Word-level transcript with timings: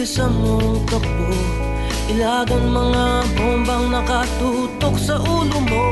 Mo, 0.00 0.06
bilisan 0.06 0.32
mo 0.32 0.80
takbo 0.88 1.28
Ilagan 2.08 2.72
mga 2.72 3.04
bombang 3.36 3.86
nakatutok 3.92 4.96
sa 4.98 5.20
ulo 5.20 5.60
mo. 5.60 5.84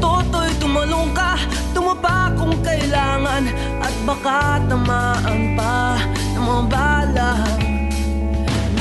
Toto'y 0.00 0.50
tumalong 0.58 1.14
ka, 1.14 1.38
tumapa 1.70 2.32
kung 2.34 2.56
kailangan. 2.64 3.46
At 3.78 3.94
baka 4.02 4.64
tamaan 4.66 5.54
pa 5.54 5.94
ng 6.34 6.42
mga 6.42 6.64
balang 6.72 7.60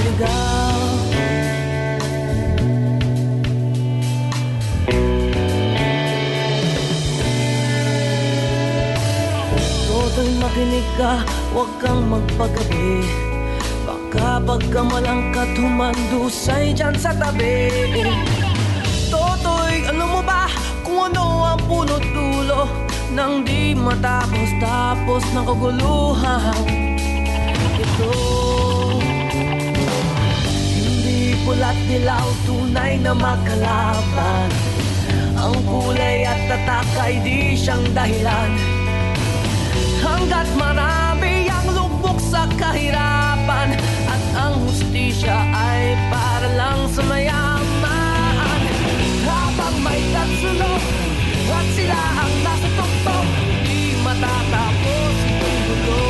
ligaw. 0.02 0.80
Toto'y 9.86 10.32
makinig 10.42 10.88
ka, 10.98 11.22
huwag 11.54 11.70
kang 11.78 12.02
magpagabi 12.10 13.33
Baka 14.14 14.38
pagkamalangkat 14.46 15.58
humandusay 15.58 16.70
dyan 16.70 16.94
sa 17.02 17.18
tabi. 17.18 17.74
Toto'y 19.10 19.90
alam 19.90 20.06
mo 20.06 20.22
ba 20.22 20.46
kung 20.86 21.10
ano 21.10 21.50
ang 21.50 21.62
punot 21.66 22.06
dulo 22.14 22.70
Nang 23.10 23.42
di 23.42 23.74
matapos 23.74 24.54
tapos 24.62 25.26
ng 25.34 25.50
kaguluhan 25.50 26.62
Ito. 27.74 28.14
Hindi 30.78 31.34
pula't 31.42 31.80
dilaw 31.90 32.28
tunay 32.46 33.02
na 33.02 33.18
makalaban. 33.18 34.50
Ang 35.42 35.58
kulay 35.66 36.22
at 36.22 36.38
tatak 36.54 36.90
ay 37.02 37.18
di 37.18 37.58
siyang 37.58 37.82
dahilan. 37.98 38.62
Hanggat 40.06 40.54
marami 40.54 41.50
ang 41.50 41.66
lubok 41.74 42.22
sa 42.22 42.46
kahirapan 42.62 43.93
Hustisya 44.94 45.34
ay 45.50 45.98
para 46.14 46.54
lang 46.54 46.86
sa 46.94 47.02
mayaman. 47.10 48.62
Habang 49.26 49.82
may 49.82 49.98
tatsulok 50.14 50.84
at 51.50 51.68
sila 51.74 51.98
ang 52.22 52.34
nasa 52.46 52.70
tuktok 52.78 53.28
Di 53.66 53.98
matatapos 54.06 55.16
itong 55.18 55.60
gulo 55.66 56.06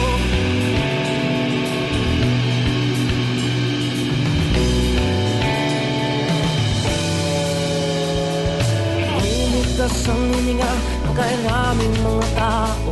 Umigas 9.16 9.98
ang 10.12 10.24
hininga 10.28 10.74
ng 11.08 11.96
mga 12.04 12.28
tao 12.36 12.92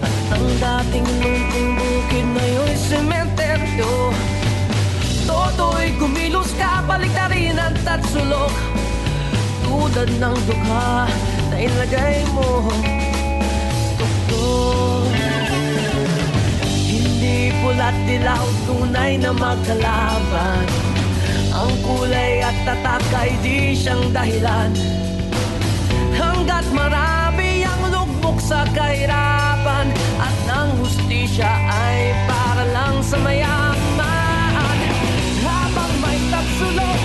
At 0.00 0.16
ang 0.32 0.46
dating 0.48 1.08
lungkong 1.20 1.70
bukid 1.76 2.24
na 2.24 2.44
yun 2.56 2.72
sementeryo 2.88 3.92
Toto'y 5.56 5.96
kumilos 5.96 6.52
ka, 6.60 6.84
baliktarin 6.84 7.56
ang 7.56 7.72
tatsulok. 7.80 8.52
Tulad 9.64 10.12
ng 10.20 10.36
dukha 10.44 11.08
na 11.48 11.56
ilagay 11.56 12.28
mo. 12.36 12.68
Tuktok 13.96 15.08
Hindi 16.76 17.56
pula't 17.64 17.96
dilaw, 18.04 18.44
tunay 18.68 19.16
na 19.16 19.32
magkalaban. 19.32 20.64
Ang 21.56 21.72
kulay 21.88 22.44
at 22.44 22.56
tatak 22.68 23.08
ay 23.16 23.32
di 23.40 23.72
siyang 23.72 24.12
dahilan. 24.12 24.76
Hanggat 26.20 26.68
marami 26.68 27.64
ang 27.64 27.80
lugmok 27.96 28.36
sa 28.44 28.68
kahirapan 28.76 29.88
At 30.20 30.36
ang 30.52 30.68
hustisya 30.84 31.48
ay 31.64 32.12
para 32.28 32.64
lang 32.76 33.00
sa 33.00 33.16
mayaman 33.24 33.75
sulok 36.56 37.00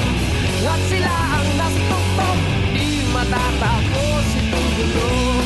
At 0.71 0.81
sila 0.87 1.15
ang 1.35 1.49
nasa 1.59 1.81
tuktok. 1.91 2.37
Di 2.71 3.03
matatakot 3.11 4.23
si 4.31 4.39
Tugulong 4.47 5.40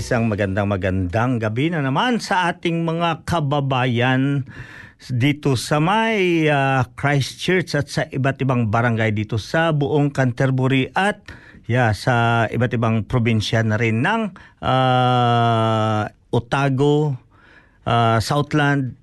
isang 0.00 0.32
magandang 0.32 0.64
magandang 0.64 1.36
gabi 1.36 1.68
na 1.68 1.84
naman 1.84 2.24
sa 2.24 2.48
ating 2.48 2.88
mga 2.88 3.28
kababayan 3.28 4.48
dito 5.12 5.60
sa 5.60 5.76
may 5.76 6.48
uh, 6.48 6.88
Christchurch 6.96 7.76
at 7.76 7.92
sa 7.92 8.08
iba't 8.08 8.40
ibang 8.40 8.72
barangay 8.72 9.12
dito 9.12 9.36
sa 9.36 9.76
buong 9.76 10.08
Canterbury 10.08 10.88
at 10.96 11.20
yeah, 11.68 11.92
sa 11.92 12.48
iba't 12.48 12.72
ibang 12.80 13.04
probinsya 13.04 13.60
na 13.60 13.76
rin 13.76 14.00
ng 14.00 14.32
uh, 14.64 16.08
Otago, 16.32 17.20
uh, 17.84 18.16
Southland, 18.24 18.96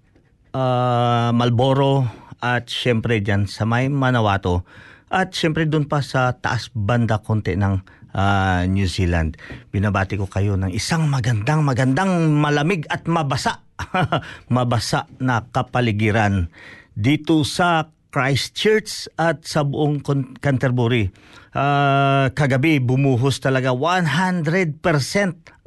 uh, 0.58 1.30
Malboro 1.30 2.10
at 2.42 2.66
syempre 2.74 3.22
dyan 3.22 3.46
sa 3.46 3.70
may 3.70 3.86
Manawato. 3.86 4.66
At 5.14 5.38
syempre 5.38 5.70
doon 5.70 5.86
pa 5.86 6.02
sa 6.02 6.34
taas 6.34 6.74
banda 6.74 7.22
konti 7.22 7.54
ng 7.54 7.86
uh, 8.18 8.66
New 8.66 8.90
Zealand. 8.90 9.38
Binabati 9.70 10.18
ko 10.18 10.26
kayo 10.26 10.58
ng 10.58 10.74
isang 10.74 11.06
magandang 11.08 11.62
magandang 11.62 12.34
malamig 12.34 12.90
at 12.90 13.06
mabasa 13.06 13.62
mabasa 14.54 15.06
na 15.22 15.46
kapaligiran 15.54 16.50
dito 16.98 17.46
sa 17.46 17.94
Christchurch 18.10 19.14
at 19.22 19.46
sa 19.46 19.62
buong 19.62 20.02
Canterbury. 20.42 21.14
Uh, 21.54 22.34
kagabi 22.34 22.82
bumuhos 22.82 23.38
talaga 23.38 23.74
100% 23.74 24.82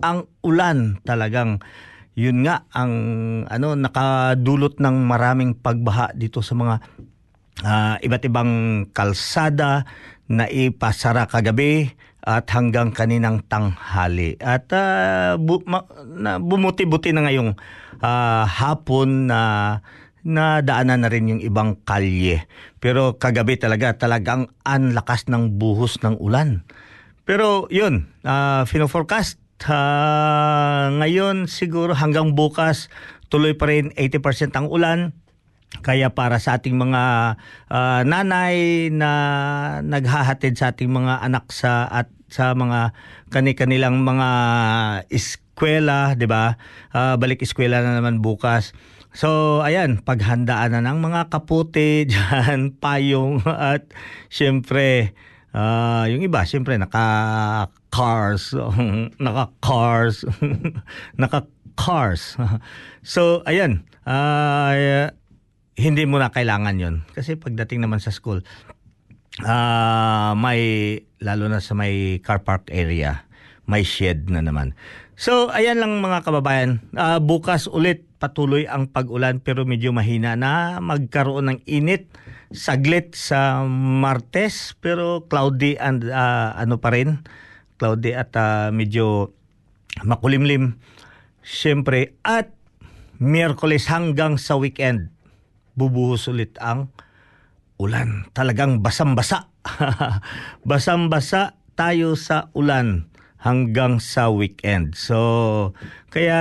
ang 0.02 0.18
ulan 0.42 1.02
talagang 1.02 1.58
yun 2.14 2.46
nga 2.46 2.66
ang 2.74 2.92
ano 3.46 3.74
nakadulot 3.74 4.78
ng 4.78 4.96
maraming 5.06 5.54
pagbaha 5.58 6.14
dito 6.14 6.42
sa 6.42 6.54
mga 6.54 6.74
uh, 7.64 7.96
iba't 8.02 8.22
ibang 8.26 8.52
kalsada 8.94 9.86
na 10.30 10.46
ipasara 10.46 11.26
kagabi 11.26 11.90
at 12.20 12.46
hanggang 12.52 12.92
kaninang 12.92 13.44
tanghali. 13.48 14.36
At 14.40 14.68
uh, 14.72 15.40
bu- 15.40 15.64
ma- 15.64 15.88
na, 16.04 16.36
bumuti-buti 16.36 17.16
na 17.16 17.24
ngayong 17.28 17.56
uh, 18.00 18.44
hapon 18.44 19.28
na 19.28 19.40
na 20.20 20.60
daanan 20.60 21.00
na 21.04 21.08
rin 21.08 21.32
yung 21.32 21.40
ibang 21.40 21.80
kalye. 21.88 22.44
Pero 22.76 23.16
kagabi 23.16 23.56
talaga 23.56 23.96
talagang 23.96 24.52
anlakas 24.68 25.28
ng 25.32 25.56
buhos 25.56 25.96
ng 26.04 26.20
ulan. 26.20 26.60
Pero 27.24 27.64
yun, 27.72 28.12
uh, 28.24 28.68
fino-forecast 28.68 29.40
uh, 29.68 30.92
ngayon 31.00 31.48
siguro 31.48 31.96
hanggang 31.96 32.36
bukas 32.36 32.92
tuloy 33.30 33.54
pa 33.56 33.70
rin 33.70 33.94
80% 33.96 34.52
ang 34.56 34.66
ulan. 34.68 35.16
Kaya 35.78 36.10
para 36.10 36.42
sa 36.42 36.58
ating 36.58 36.74
mga 36.74 37.02
uh, 37.70 38.00
nanay 38.02 38.90
na 38.90 39.12
naghahatid 39.86 40.58
sa 40.58 40.74
ating 40.74 40.90
mga 40.90 41.22
anak 41.22 41.54
sa 41.54 41.86
at 41.86 42.10
sa 42.30 42.54
mga 42.58 42.90
kani-kanilang 43.30 44.02
mga 44.02 44.28
eskwela, 45.10 46.18
'di 46.18 46.26
ba? 46.26 46.58
Uh, 46.90 47.14
balik 47.14 47.46
eskwela 47.46 47.86
na 47.86 48.02
naman 48.02 48.18
bukas. 48.18 48.74
So, 49.10 49.58
ayan, 49.66 50.06
paghandaan 50.06 50.70
na 50.70 50.86
ng 50.86 51.02
mga 51.02 51.34
kapote 51.34 52.02
diyan, 52.10 52.78
payong 52.78 53.42
at 53.46 53.90
syempre 54.30 55.14
uh, 55.54 56.06
yung 56.06 56.22
iba, 56.22 56.46
syempre 56.46 56.78
naka 56.78 57.66
cars, 57.90 58.54
naka 59.24 59.50
cars, 59.58 60.22
naka 61.20 61.46
cars. 61.74 62.38
so, 63.02 63.42
ayan, 63.50 63.82
uh, 64.06 65.10
hindi 65.78 66.04
mo 66.06 66.18
na 66.18 66.32
kailangan 66.32 66.80
yon 66.80 66.96
Kasi 67.14 67.38
pagdating 67.38 67.84
naman 67.84 68.02
sa 68.02 68.10
school, 68.10 68.42
uh, 69.44 70.32
may, 70.34 70.60
lalo 71.22 71.46
na 71.46 71.62
sa 71.62 71.76
may 71.78 72.18
car 72.24 72.42
park 72.42 72.70
area, 72.72 73.26
may 73.68 73.86
shed 73.86 74.26
na 74.30 74.42
naman. 74.42 74.74
So, 75.20 75.52
ayan 75.52 75.78
lang 75.78 76.00
mga 76.00 76.24
kababayan. 76.24 76.80
Uh, 76.96 77.20
bukas 77.20 77.68
ulit 77.68 78.08
patuloy 78.20 78.68
ang 78.68 78.92
pag-ulan 78.92 79.40
pero 79.40 79.64
medyo 79.64 79.96
mahina 79.96 80.36
na 80.36 80.76
magkaroon 80.84 81.48
ng 81.48 81.60
init 81.64 82.12
saglit 82.52 83.16
sa 83.16 83.64
Martes 83.64 84.76
pero 84.76 85.24
cloudy 85.24 85.80
and 85.80 86.04
uh, 86.04 86.52
ano 86.52 86.76
pa 86.76 86.92
rin 86.92 87.24
cloudy 87.80 88.12
at 88.12 88.36
uh, 88.36 88.68
medyo 88.68 89.32
makulimlim 90.04 90.76
syempre 91.40 92.12
at 92.20 92.52
Miyerkules 93.20 93.88
hanggang 93.88 94.36
sa 94.36 94.60
weekend 94.60 95.08
bubuhos 95.80 96.28
ulit 96.28 96.60
ang 96.60 96.92
ulan. 97.80 98.28
Talagang 98.36 98.84
basang-basa. 98.84 99.48
basang-basa 100.68 101.56
tayo 101.72 102.12
sa 102.20 102.52
ulan 102.52 103.08
hanggang 103.40 103.96
sa 104.04 104.28
weekend. 104.28 104.92
So, 104.92 105.72
kaya 106.12 106.40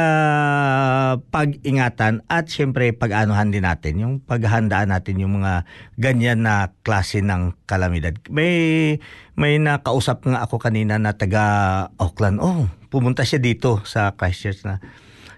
pag-ingatan 1.31 2.27
at 2.27 2.51
syempre 2.51 2.91
pag-anuhan 2.91 3.55
din 3.55 3.63
natin, 3.63 4.03
yung 4.03 4.13
paghandaan 4.19 4.91
natin 4.91 5.23
yung 5.23 5.39
mga 5.39 5.63
ganyan 5.95 6.43
na 6.43 6.75
klase 6.83 7.23
ng 7.23 7.55
kalamidad. 7.63 8.19
May, 8.27 8.99
may 9.39 9.55
nakausap 9.63 10.27
nga 10.27 10.43
ako 10.43 10.59
kanina 10.59 10.99
na 10.99 11.15
taga 11.15 11.87
Auckland. 11.95 12.43
Oh, 12.43 12.67
pumunta 12.91 13.23
siya 13.23 13.39
dito 13.39 13.79
sa 13.87 14.11
Christchurch 14.19 14.67
na. 14.67 14.83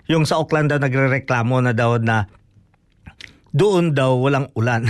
Yung 0.10 0.26
sa 0.26 0.42
Auckland 0.42 0.74
daw 0.74 0.82
nagre-reklamo 0.82 1.62
na 1.62 1.78
daw 1.78 2.02
na 2.02 2.26
doon 3.52 3.92
daw 3.96 4.16
walang 4.20 4.48
ulan. 4.56 4.88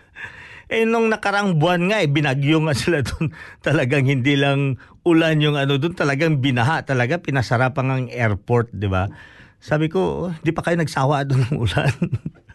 eh 0.72 0.88
nung 0.88 1.12
nakarang 1.12 1.60
buwan 1.60 1.92
nga 1.92 2.00
eh 2.00 2.08
binagyo 2.08 2.60
nga 2.64 2.74
sila 2.76 3.04
doon. 3.04 3.32
Talagang 3.66 4.08
hindi 4.08 4.34
lang 4.36 4.80
ulan 5.04 5.40
yung 5.40 5.56
ano 5.60 5.76
doon, 5.76 5.92
talagang 5.92 6.40
binaha 6.40 6.80
talaga 6.80 7.20
pinasara 7.20 7.76
pa 7.76 7.84
ng 7.84 8.08
airport, 8.08 8.72
'di 8.72 8.88
ba? 8.88 9.12
Sabi 9.60 9.92
ko, 9.92 10.32
di 10.40 10.52
pa 10.52 10.64
kayo 10.64 10.80
nagsawa 10.80 11.24
doon 11.28 11.44
ng 11.48 11.56
ulan. 11.60 11.92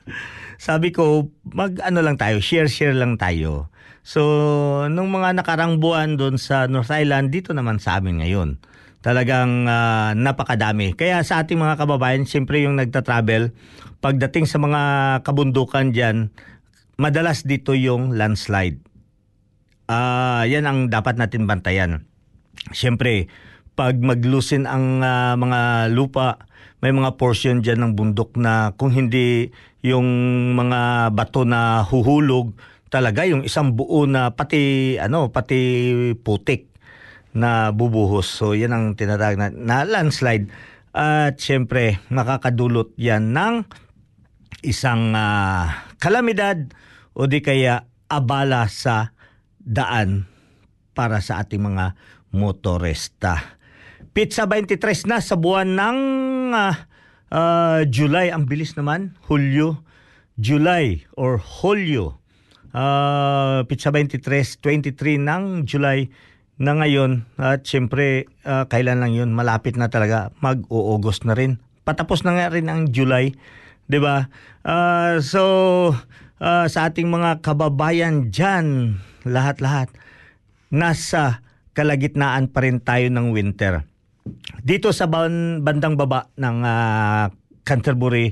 Sabi 0.62 0.94
ko, 0.94 1.30
mag 1.46 1.78
ano 1.82 2.06
lang 2.06 2.18
tayo, 2.18 2.38
share-share 2.38 2.94
lang 2.94 3.18
tayo. 3.18 3.74
So, 4.06 4.22
nung 4.90 5.10
mga 5.14 5.38
nakarang 5.38 5.82
buwan 5.82 6.18
doon 6.18 6.38
sa 6.38 6.66
North 6.66 6.90
Island, 6.94 7.34
dito 7.34 7.54
naman 7.54 7.82
sa 7.82 7.98
amin 7.98 8.22
ngayon. 8.22 8.62
Talagang 9.00 9.64
uh, 9.64 10.12
napakadami. 10.12 10.92
Kaya 10.92 11.24
sa 11.24 11.40
ating 11.40 11.56
mga 11.56 11.80
kababayan, 11.80 12.28
siyempre 12.28 12.60
yung 12.60 12.76
nagta-travel, 12.76 13.56
pagdating 14.04 14.44
sa 14.44 14.60
mga 14.60 14.82
kabundukan 15.24 15.96
dyan, 15.96 16.36
madalas 17.00 17.48
dito 17.48 17.72
yung 17.72 18.12
landslide. 18.20 18.84
Uh, 19.88 20.44
yan 20.46 20.68
ang 20.68 20.92
dapat 20.92 21.16
natin 21.16 21.48
bantayan. 21.48 22.04
Siyempre, 22.76 23.32
pag 23.80 23.96
maglusin 23.96 24.68
ang 24.68 25.00
uh, 25.00 25.40
mga 25.40 25.90
lupa, 25.96 26.44
may 26.84 26.92
mga 26.92 27.16
portion 27.16 27.64
dyan 27.64 27.80
ng 27.80 27.92
bundok 27.96 28.36
na 28.36 28.76
kung 28.76 28.92
hindi 28.92 29.56
yung 29.80 30.08
mga 30.60 31.12
bato 31.16 31.48
na 31.48 31.88
huhulog, 31.88 32.52
talaga 32.92 33.24
yung 33.24 33.46
isang 33.46 33.78
buo 33.78 34.04
na 34.10 34.34
pati 34.34 34.98
ano 34.98 35.30
pati 35.30 35.58
putik 36.18 36.69
na 37.34 37.70
bubuhos. 37.74 38.28
So 38.30 38.58
yan 38.58 38.74
ang 38.74 38.86
tinatawag 38.98 39.38
na, 39.38 39.48
na 39.54 39.78
landslide. 39.86 40.50
At 40.90 41.38
syempre 41.38 42.02
makakadulot 42.10 42.98
yan 42.98 43.32
ng 43.34 43.66
isang 44.66 45.14
uh, 45.14 45.70
kalamidad 46.02 46.74
o 47.14 47.30
di 47.30 47.40
kaya 47.40 47.86
abala 48.10 48.66
sa 48.68 49.14
daan 49.62 50.26
para 50.98 51.22
sa 51.22 51.46
ating 51.46 51.62
mga 51.62 51.94
motorista. 52.34 53.58
Pizza 54.12 54.50
23 54.50 55.08
na 55.08 55.22
sa 55.22 55.38
buwan 55.38 55.78
ng 55.78 56.00
uh, 56.52 56.76
uh, 57.32 57.82
July. 57.88 58.34
Ang 58.34 58.50
bilis 58.50 58.74
naman. 58.74 59.16
Hulyo. 59.30 59.86
July 60.40 61.06
or 61.14 61.38
Hulyo. 61.38 62.18
Uh, 62.70 63.66
pizza 63.66 63.90
23, 63.90 64.62
23 64.62 65.18
ng 65.18 65.44
July 65.66 66.10
na 66.60 66.76
ngayon. 66.76 67.26
At 67.40 67.64
syempre, 67.64 68.28
uh, 68.44 68.68
kailan 68.68 69.00
lang 69.00 69.16
yun? 69.16 69.32
Malapit 69.32 69.80
na 69.80 69.88
talaga. 69.88 70.36
Mag-uugos 70.44 71.24
na 71.24 71.34
rin. 71.34 71.58
Patapos 71.88 72.22
na 72.28 72.36
nga 72.36 72.52
rin 72.52 72.68
ang 72.68 72.92
July. 72.92 73.34
'di 73.90 73.98
ba? 73.98 74.30
Uh, 74.62 75.18
so 75.24 75.42
uh, 76.38 76.66
sa 76.70 76.92
ating 76.92 77.10
mga 77.10 77.42
kababayan 77.42 78.30
diyan, 78.30 79.00
lahat-lahat 79.26 79.90
nasa 80.70 81.42
kalagitnaan 81.74 82.54
pa 82.54 82.62
rin 82.62 82.78
tayo 82.78 83.10
ng 83.10 83.34
winter. 83.34 83.82
Dito 84.62 84.94
sa 84.94 85.10
bandang 85.10 85.98
baba 85.98 86.30
ng 86.38 86.58
uh, 86.62 87.34
Canterbury, 87.66 88.30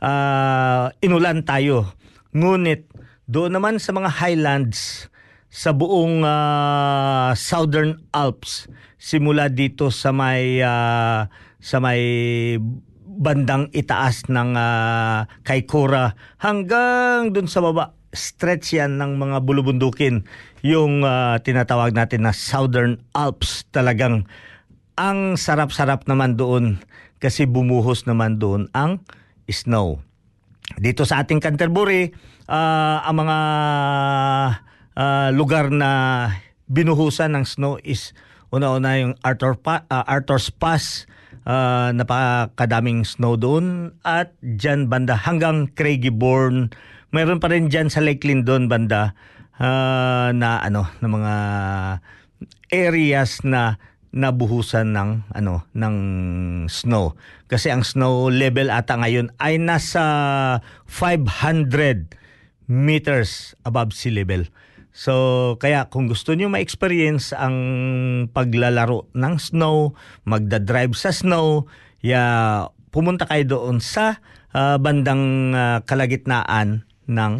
uh, 0.00 0.88
inulan 1.04 1.44
tayo. 1.44 1.92
Ngunit 2.32 2.94
Doon 3.24 3.56
naman 3.56 3.80
sa 3.80 3.96
mga 3.96 4.20
highlands 4.20 5.08
sa 5.54 5.70
buong 5.70 6.26
ah, 6.26 7.30
Southern 7.38 8.02
Alps 8.10 8.66
simula 8.98 9.46
dito 9.46 9.94
sa 9.94 10.10
may 10.10 10.58
ah, 10.58 11.30
sa 11.62 11.78
may 11.78 12.02
bandang 13.14 13.70
itaas 13.70 14.26
ng 14.26 14.58
uh, 14.58 15.30
Kaykura 15.46 16.18
hanggang 16.42 17.30
dun 17.30 17.46
sa 17.46 17.62
baba 17.62 17.94
stretch 18.10 18.74
yan 18.74 18.98
ng 18.98 19.14
mga 19.14 19.46
bulubundukin 19.46 20.26
yung 20.66 21.06
ah, 21.06 21.38
tinatawag 21.38 21.94
natin 21.94 22.26
na 22.26 22.34
Southern 22.34 22.98
Alps 23.14 23.70
talagang 23.70 24.26
ang 24.98 25.38
sarap-sarap 25.38 26.10
naman 26.10 26.34
doon 26.34 26.82
kasi 27.22 27.46
bumuhos 27.46 28.10
naman 28.10 28.42
doon 28.42 28.66
ang 28.74 29.06
snow. 29.46 30.02
Dito 30.80 31.06
sa 31.06 31.22
ating 31.22 31.38
Canterbury, 31.38 32.10
ah, 32.50 33.06
ang 33.06 33.22
mga 33.22 33.38
ah, 34.98 35.30
lugar 35.34 35.70
na 35.70 35.90
binuhusan 36.70 37.34
ng 37.36 37.44
snow 37.44 37.76
is 37.82 38.16
una-una 38.54 38.98
yung 39.02 39.14
Arthur 39.26 39.58
pa, 39.58 39.82
ah, 39.90 40.06
Arthur's 40.06 40.48
Pass, 40.48 41.06
ah, 41.46 41.90
napakadaming 41.90 43.02
snow 43.02 43.34
doon 43.34 43.94
at 44.06 44.32
dyan 44.40 44.86
banda 44.86 45.18
hanggang 45.18 45.70
Craigieborn. 45.74 46.70
Mayroon 47.14 47.38
pa 47.42 47.50
rin 47.50 47.70
dyan 47.70 47.90
sa 47.90 48.02
Lake 48.02 48.26
Lindon 48.26 48.70
banda 48.70 49.14
ah, 49.58 50.30
na 50.30 50.62
ano 50.62 50.86
na 51.02 51.08
mga 51.10 51.34
areas 52.74 53.42
na 53.46 53.78
nabuhusan 54.14 54.94
ng 54.94 55.10
ano 55.34 55.66
ng 55.74 55.96
snow 56.70 57.18
kasi 57.50 57.74
ang 57.74 57.82
snow 57.82 58.30
level 58.30 58.70
ata 58.70 58.94
ngayon 58.94 59.34
ay 59.42 59.58
nasa 59.58 60.62
500 60.86 62.14
meters 62.70 63.58
above 63.66 63.90
sea 63.90 64.14
level. 64.14 64.46
So 64.94 65.14
kaya 65.58 65.90
kung 65.90 66.06
gusto 66.06 66.38
niyo 66.38 66.46
ma-experience 66.46 67.34
ang 67.34 67.56
paglalaro 68.30 69.10
ng 69.10 69.34
snow, 69.42 69.98
magda-drive 70.22 70.94
sa 70.94 71.10
snow, 71.10 71.66
ya 71.98 72.22
pumunta 72.94 73.26
kayo 73.26 73.58
doon 73.58 73.82
sa 73.82 74.22
ah, 74.54 74.78
bandang 74.78 75.50
ah, 75.50 75.82
kalagitnaan 75.82 76.86
ng 77.10 77.32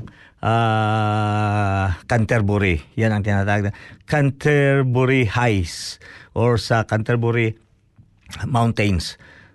ah, 0.42 1.94
Canterbury. 2.10 2.82
Yan 2.98 3.14
ang 3.14 3.22
tinatawag 3.22 3.70
na 3.70 3.72
Canterbury 4.10 5.30
Heights 5.30 6.02
or 6.34 6.58
sa 6.58 6.82
Canterbury 6.82 7.54
Mountains. 8.50 9.14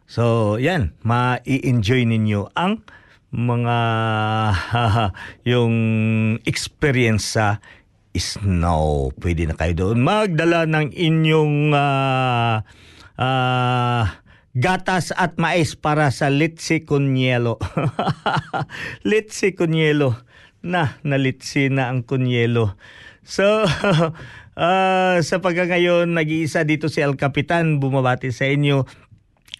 So, 0.10 0.56
yan, 0.58 0.96
ma-enjoy 1.06 2.08
ninyo 2.08 2.56
ang 2.56 2.82
mga 3.30 3.78
yung 5.54 5.76
experience 6.50 7.38
sa 7.38 7.62
snow. 8.20 9.16
Pwede 9.18 9.48
na 9.48 9.56
kayo 9.56 9.74
doon 9.74 10.04
magdala 10.04 10.68
ng 10.68 10.94
inyong 10.94 11.74
ah, 11.74 12.62
ah, 13.18 14.04
gatas 14.54 15.16
at 15.16 15.40
mais 15.42 15.74
para 15.74 16.12
sa 16.12 16.28
litsi 16.28 16.84
kunyelo. 16.84 17.58
litsi 19.10 19.56
kunyelo. 19.56 20.20
Na, 20.60 21.00
nalitsi 21.08 21.72
na 21.72 21.88
ang 21.88 22.04
kunyelo. 22.04 22.76
So, 23.24 23.44
ah, 24.60 25.18
sa 25.24 25.36
pagka 25.40 25.72
ngayon, 25.72 26.12
nag-iisa 26.12 26.68
dito 26.68 26.92
si 26.92 27.00
El 27.00 27.16
Capitan, 27.16 27.80
bumabati 27.80 28.36
sa 28.36 28.44
inyo. 28.46 28.84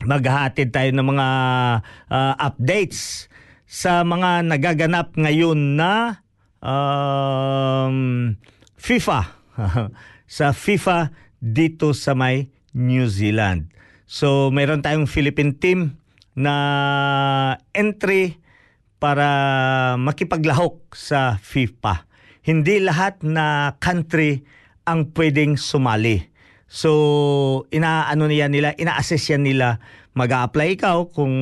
Maghahatid 0.04 0.76
tayo 0.76 0.92
ng 0.92 1.08
mga 1.08 1.28
ah, 2.12 2.34
updates 2.36 3.32
sa 3.70 4.02
mga 4.02 4.44
nagaganap 4.50 5.14
ngayon 5.14 5.78
na 5.78 6.26
um, 6.64 8.36
FIFA. 8.80 9.20
sa 10.30 10.54
FIFA 10.54 11.10
dito 11.42 11.98
sa 11.98 12.14
may 12.14 12.54
New 12.78 13.10
Zealand. 13.10 13.74
So, 14.06 14.54
mayroon 14.54 14.86
tayong 14.86 15.10
Philippine 15.10 15.58
team 15.58 15.98
na 16.38 16.56
entry 17.74 18.38
para 19.02 19.28
makipaglahok 19.98 20.94
sa 20.94 21.42
FIFA. 21.42 22.06
Hindi 22.46 22.82
lahat 22.86 23.26
na 23.26 23.76
country 23.82 24.46
ang 24.86 25.10
pwedeng 25.18 25.58
sumali. 25.58 26.30
So, 26.70 27.66
inaano 27.74 28.30
niya 28.30 28.46
nila, 28.50 28.78
ina-assess 28.78 29.34
yan 29.34 29.46
nila. 29.46 29.82
Mag-a-apply 30.14 30.78
ikaw 30.78 31.10
kung 31.10 31.34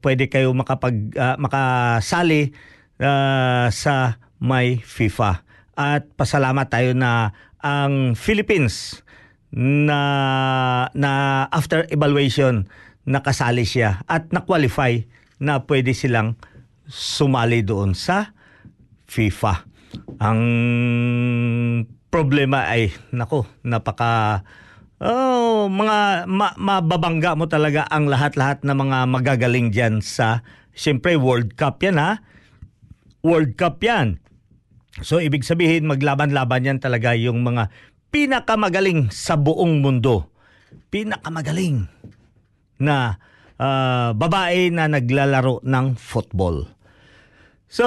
pwede 0.00 0.32
kayo 0.32 0.52
makapag 0.56 1.12
ah, 1.16 1.36
makasali 1.36 2.52
ah, 3.00 3.68
sa 3.68 4.16
may 4.40 4.80
FIFA. 4.80 5.44
At 5.76 6.08
pasalamat 6.16 6.66
tayo 6.68 6.92
na 6.96 7.32
ang 7.60 8.16
Philippines 8.16 9.04
na 9.54 10.00
na 10.96 11.10
after 11.50 11.84
evaluation 11.90 12.70
nakasali 13.08 13.66
siya 13.66 14.04
at 14.06 14.30
na-qualify 14.30 15.02
na 15.40 15.64
pwede 15.64 15.96
silang 15.96 16.36
sumali 16.86 17.64
doon 17.64 17.96
sa 17.96 18.32
FIFA. 19.10 19.66
Ang 20.22 20.40
problema 22.12 22.68
ay 22.70 22.94
nako, 23.10 23.46
napaka 23.64 24.42
Oh, 25.00 25.64
mga 25.72 26.28
ma, 26.28 26.52
mababangga 26.60 27.32
mo 27.32 27.48
talaga 27.48 27.88
ang 27.88 28.04
lahat-lahat 28.04 28.68
na 28.68 28.76
mga 28.76 29.08
magagaling 29.08 29.72
diyan 29.72 30.04
sa 30.04 30.44
Siyempre 30.76 31.16
World 31.16 31.56
Cup 31.56 31.80
'yan 31.80 31.96
ha. 31.96 32.20
World 33.24 33.56
Cup 33.56 33.80
'yan. 33.80 34.20
So 34.98 35.22
ibig 35.22 35.46
sabihin 35.46 35.86
maglaban-laban 35.86 36.66
yan 36.66 36.78
talaga 36.82 37.14
yung 37.14 37.46
mga 37.46 37.70
pinakamagaling 38.10 39.14
sa 39.14 39.38
buong 39.38 39.78
mundo. 39.78 40.26
Pinakamagaling 40.90 41.86
na 42.82 43.22
ah, 43.54 44.10
babae 44.10 44.74
na 44.74 44.90
naglalaro 44.90 45.62
ng 45.62 45.94
football. 45.94 46.66
So 47.70 47.86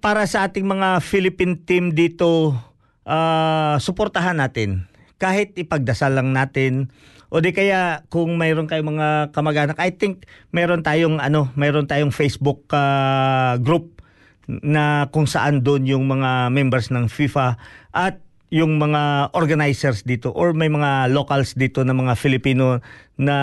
para 0.00 0.24
sa 0.24 0.48
ating 0.48 0.64
mga 0.64 1.04
Philippine 1.04 1.60
team 1.60 1.92
dito, 1.92 2.56
ah, 3.04 3.76
suportahan 3.76 4.40
natin. 4.40 4.88
Kahit 5.20 5.54
ipagdasal 5.54 6.16
lang 6.16 6.32
natin 6.32 6.90
o 7.28 7.40
di 7.40 7.52
kaya 7.52 8.04
kung 8.08 8.40
mayroon 8.40 8.68
kayong 8.68 8.96
mga 8.96 9.08
kamag-anak, 9.36 9.78
I 9.80 9.92
think 9.94 10.24
mayroon 10.52 10.84
tayong 10.84 11.20
ano, 11.20 11.52
mayroon 11.60 11.84
tayong 11.84 12.10
Facebook 12.10 12.64
ah, 12.72 13.60
group 13.60 14.01
na 14.48 15.06
kung 15.14 15.26
saan 15.28 15.62
doon 15.62 15.86
yung 15.86 16.04
mga 16.10 16.50
members 16.50 16.90
ng 16.90 17.06
FIFA 17.06 17.56
at 17.94 18.18
yung 18.52 18.76
mga 18.76 19.32
organizers 19.32 20.04
dito 20.04 20.28
or 20.28 20.52
may 20.52 20.68
mga 20.68 21.08
locals 21.08 21.56
dito 21.56 21.80
na 21.88 21.96
mga 21.96 22.12
Filipino 22.20 22.84
na 23.16 23.36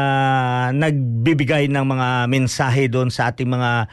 nagbibigay 0.69 1.65
ng 1.65 1.81
mga 1.81 2.29
mensahe 2.29 2.85
doon 2.85 3.09
sa 3.09 3.33
ating 3.33 3.49
mga 3.49 3.89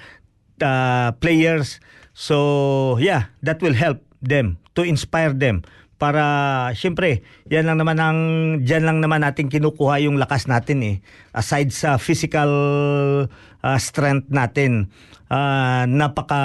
uh, 0.60 1.08
players. 1.16 1.80
So, 2.12 3.00
yeah, 3.00 3.32
that 3.40 3.64
will 3.64 3.72
help 3.72 4.04
them 4.20 4.60
to 4.76 4.84
inspire 4.84 5.32
them 5.32 5.64
para 5.96 6.24
syempre 6.76 7.24
yan 7.48 7.64
lang 7.64 7.80
naman 7.80 7.96
ang 7.96 8.18
diyan 8.60 8.84
lang 8.84 8.98
naman 9.00 9.24
natin 9.24 9.48
kinukuha 9.48 10.04
yung 10.04 10.20
lakas 10.20 10.44
natin 10.44 10.84
eh 10.84 10.96
aside 11.32 11.72
sa 11.72 11.96
physical 11.96 12.52
uh, 13.64 13.78
strength 13.80 14.28
natin 14.28 14.92
uh, 15.30 15.84
napaka 15.88 16.42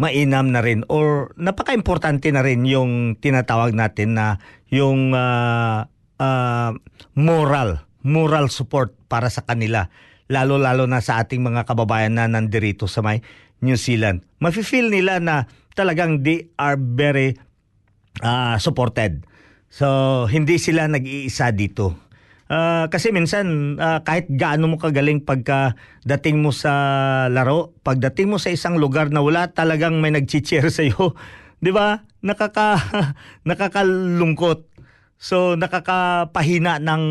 mainam 0.00 0.48
na 0.48 0.64
rin 0.64 0.84
or 0.88 1.36
napaka-importante 1.36 2.32
na 2.32 2.40
rin 2.40 2.64
yung 2.64 3.20
tinatawag 3.20 3.76
natin 3.76 4.16
na 4.16 4.40
yung 4.72 5.12
uh, 5.12 5.84
uh, 6.16 6.70
moral 7.16 7.84
moral 8.00 8.48
support 8.48 8.96
para 9.12 9.28
sa 9.28 9.44
kanila 9.44 9.92
lalo-lalo 10.30 10.86
na 10.86 11.02
sa 11.02 11.20
ating 11.20 11.42
mga 11.42 11.66
kababayan 11.66 12.14
na 12.14 12.30
nandirito 12.30 12.86
sa 12.86 13.02
may 13.02 13.20
New 13.60 13.76
Zealand. 13.76 14.24
Mafe-feel 14.40 14.88
nila 14.88 15.18
na 15.20 15.50
talagang 15.74 16.22
they 16.24 16.48
are 16.56 16.78
very 16.78 17.36
uh, 18.22 18.56
supported. 18.56 19.26
So, 19.68 20.24
hindi 20.30 20.56
sila 20.56 20.86
nag-iisa 20.86 21.52
dito. 21.52 21.98
Ah, 22.50 22.90
kasi 22.90 23.14
minsan 23.14 23.78
ah, 23.78 24.02
kahit 24.02 24.26
gaano 24.26 24.66
mo 24.66 24.74
kagaling 24.74 25.22
pagka 25.22 25.78
dating 26.02 26.42
mo 26.42 26.50
sa 26.50 26.74
laro, 27.30 27.70
pagdating 27.86 28.26
mo 28.26 28.42
sa 28.42 28.50
isang 28.50 28.74
lugar 28.74 29.06
na 29.14 29.22
wala 29.22 29.54
talagang 29.54 30.02
may 30.02 30.10
nag-cheer 30.10 30.66
sa 30.74 30.82
iyo, 30.82 31.14
'di 31.62 31.70
ba? 31.70 32.02
Nakaka 32.26 32.74
nakakalungkot. 33.48 34.66
So 35.14 35.54
nakakapahina 35.54 36.82
ng 36.82 37.04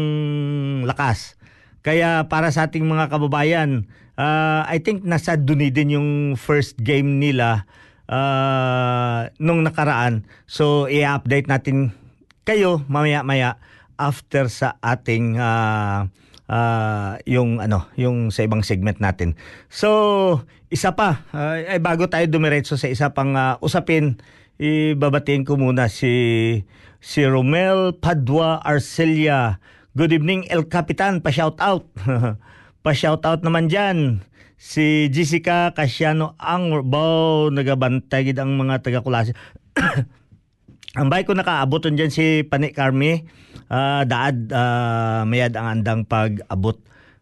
lakas. 0.84 1.40
Kaya 1.88 2.28
para 2.28 2.52
sa 2.52 2.68
ating 2.68 2.84
mga 2.84 3.08
kababayan, 3.08 3.88
ah, 4.20 4.68
I 4.68 4.84
think 4.84 5.08
nasa 5.08 5.40
Dunedin 5.40 5.96
yung 5.96 6.10
first 6.36 6.84
game 6.84 7.16
nila 7.16 7.64
ah, 8.12 9.32
nung 9.40 9.64
nakaraan. 9.64 10.28
So 10.52 10.92
i-update 10.92 11.48
natin 11.48 11.96
kayo 12.44 12.84
mamaya-maya 12.92 13.56
after 14.00 14.48
sa 14.48 14.80
ating 14.80 15.36
uh, 15.36 16.08
ah, 16.50 17.20
yung 17.30 17.60
ano, 17.62 17.86
yung 18.00 18.34
sa 18.34 18.48
ibang 18.48 18.66
segment 18.66 18.98
natin. 18.98 19.38
So, 19.70 20.42
isa 20.74 20.98
pa, 20.98 21.28
ah, 21.36 21.60
ay 21.60 21.84
bago 21.84 22.10
tayo 22.10 22.26
dumiretso 22.26 22.80
sa 22.80 22.90
isa 22.90 23.14
pang 23.14 23.38
ah, 23.38 23.62
usapin, 23.62 24.18
ibabatiin 24.58 25.46
ko 25.46 25.60
muna 25.60 25.92
si 25.92 26.66
si 27.00 27.22
Romel 27.28 27.96
Padua 28.00 28.60
Arcelia. 28.64 29.62
Good 29.94 30.16
evening 30.16 30.48
El 30.50 30.68
Capitan, 30.72 31.22
pa-shout 31.22 31.60
out. 31.60 31.86
pa-shout 32.86 33.22
out 33.28 33.44
naman 33.44 33.68
diyan 33.68 34.24
si 34.60 35.08
Jessica 35.08 35.72
Casiano 35.72 36.36
ang 36.36 36.84
bao 36.92 37.48
nagabantay 37.48 38.28
gid 38.28 38.40
ang 38.44 38.60
mga 38.60 38.84
taga 38.84 39.00
Kulasi. 39.00 39.32
ang 41.00 41.08
bay 41.08 41.24
ko 41.24 41.32
nakaaboton 41.32 41.96
dyan 41.96 42.12
si 42.12 42.44
Pani 42.44 42.76
Carmi 42.76 43.24
ah, 43.70 44.04
daad 44.04 44.50
ah, 44.52 45.24
mayad 45.24 45.56
ang 45.56 45.80
andang 45.80 46.04
pag-abot 46.04 46.78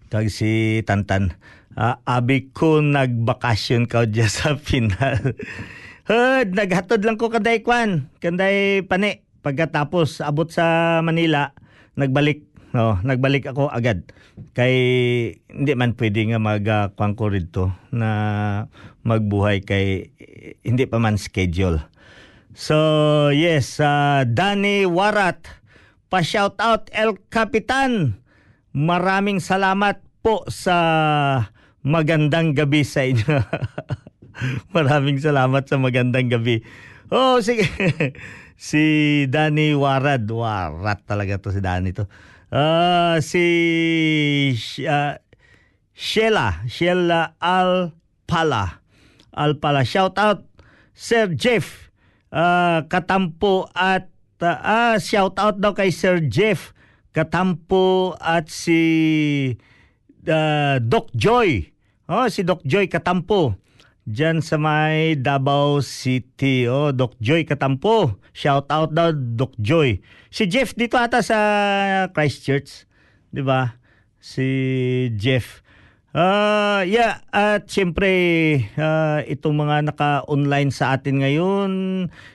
kag 0.08 0.32
si 0.32 0.82
Tantan. 0.88 1.36
Ah, 1.78 2.02
abi 2.08 2.50
ko 2.50 2.82
nagbakasyon 2.82 3.86
ka 3.86 4.10
dyan 4.10 4.32
sa 4.38 4.58
final. 4.58 5.38
Hud, 6.08 6.56
naghatod 6.56 7.04
lang 7.04 7.20
ko 7.20 7.30
kanday 7.30 7.62
kwan, 7.62 8.10
kanday 8.24 8.82
Pani. 8.82 9.28
Pagkatapos 9.38 10.20
abot 10.26 10.50
sa 10.52 11.00
Manila, 11.00 11.56
nagbalik 11.96 12.48
No, 12.76 13.00
nagbalik 13.02 13.48
ako 13.48 13.72
agad. 13.72 14.06
Kay 14.54 14.76
hindi 15.50 15.72
man 15.74 15.98
pwede 15.98 16.30
nga 16.30 16.38
mag 16.38 16.62
uh, 16.62 17.30
rito 17.32 17.74
na 17.90 18.10
magbuhay 19.02 19.66
kay 19.66 20.14
hindi 20.62 20.86
pa 20.86 21.02
man 21.02 21.18
schedule. 21.18 21.82
So, 22.54 22.78
yes, 23.34 23.82
uh, 23.82 24.30
Danny 24.30 24.86
Warat, 24.86 25.57
pa-shout 26.08 26.56
out 26.64 26.88
El 26.96 27.20
Capitan. 27.28 28.20
Maraming 28.72 29.44
salamat 29.44 30.04
po 30.24 30.44
sa 30.48 30.78
magandang 31.84 32.56
gabi 32.56 32.84
sa 32.84 33.04
inyo. 33.04 33.38
Maraming 34.76 35.18
salamat 35.18 35.66
sa 35.66 35.80
magandang 35.80 36.30
gabi. 36.30 36.62
Oh, 37.10 37.40
sige. 37.40 37.68
si 38.60 38.84
Danny 39.32 39.72
Warad. 39.78 40.28
Warat 40.28 41.08
talaga 41.08 41.40
to 41.40 41.56
si 41.56 41.64
Danny 41.64 41.96
to. 41.96 42.06
Uh, 42.48 43.20
si 43.20 43.44
uh, 44.88 45.20
Sheila, 45.92 46.64
Sheila 46.68 47.36
Alpala. 47.42 48.84
Alpala. 49.34 49.82
Shout 49.84 50.16
out 50.22 50.46
Sir 50.98 51.32
Jeff 51.34 51.94
uh, 52.34 52.86
Katampo 52.90 53.70
at 53.74 54.10
ah, 54.46 55.02
shout 55.02 55.38
out 55.42 55.58
daw 55.58 55.74
kay 55.74 55.90
Sir 55.90 56.22
Jeff 56.22 56.78
Katampo 57.18 58.14
at 58.22 58.54
si 58.54 58.82
uh, 60.30 60.78
Doc 60.78 61.10
Joy. 61.18 61.74
Oh, 62.06 62.30
si 62.30 62.46
Doc 62.46 62.62
Joy 62.62 62.86
Katampo. 62.86 63.58
Diyan 64.08 64.40
sa 64.40 64.56
may 64.56 65.20
Davao 65.20 65.82
City. 65.84 66.70
Oh, 66.70 66.94
Doc 66.94 67.18
Joy 67.20 67.44
Katampo. 67.44 68.22
Shout 68.32 68.70
out 68.70 68.94
daw 68.94 69.12
Doc 69.12 69.58
Joy. 69.58 70.00
Si 70.30 70.46
Jeff 70.46 70.78
dito 70.78 70.96
ata 70.96 71.26
sa 71.26 71.40
Christchurch, 72.14 72.86
'di 73.34 73.42
ba? 73.42 73.82
Si 74.22 74.48
Jeff. 75.18 75.66
Uh, 76.16 76.88
yeah, 76.88 77.20
at 77.36 77.68
siyempre 77.68 78.10
uh, 78.80 79.20
itong 79.28 79.60
mga 79.60 79.92
naka-online 79.92 80.72
sa 80.72 80.96
atin 80.96 81.20
ngayon, 81.20 81.72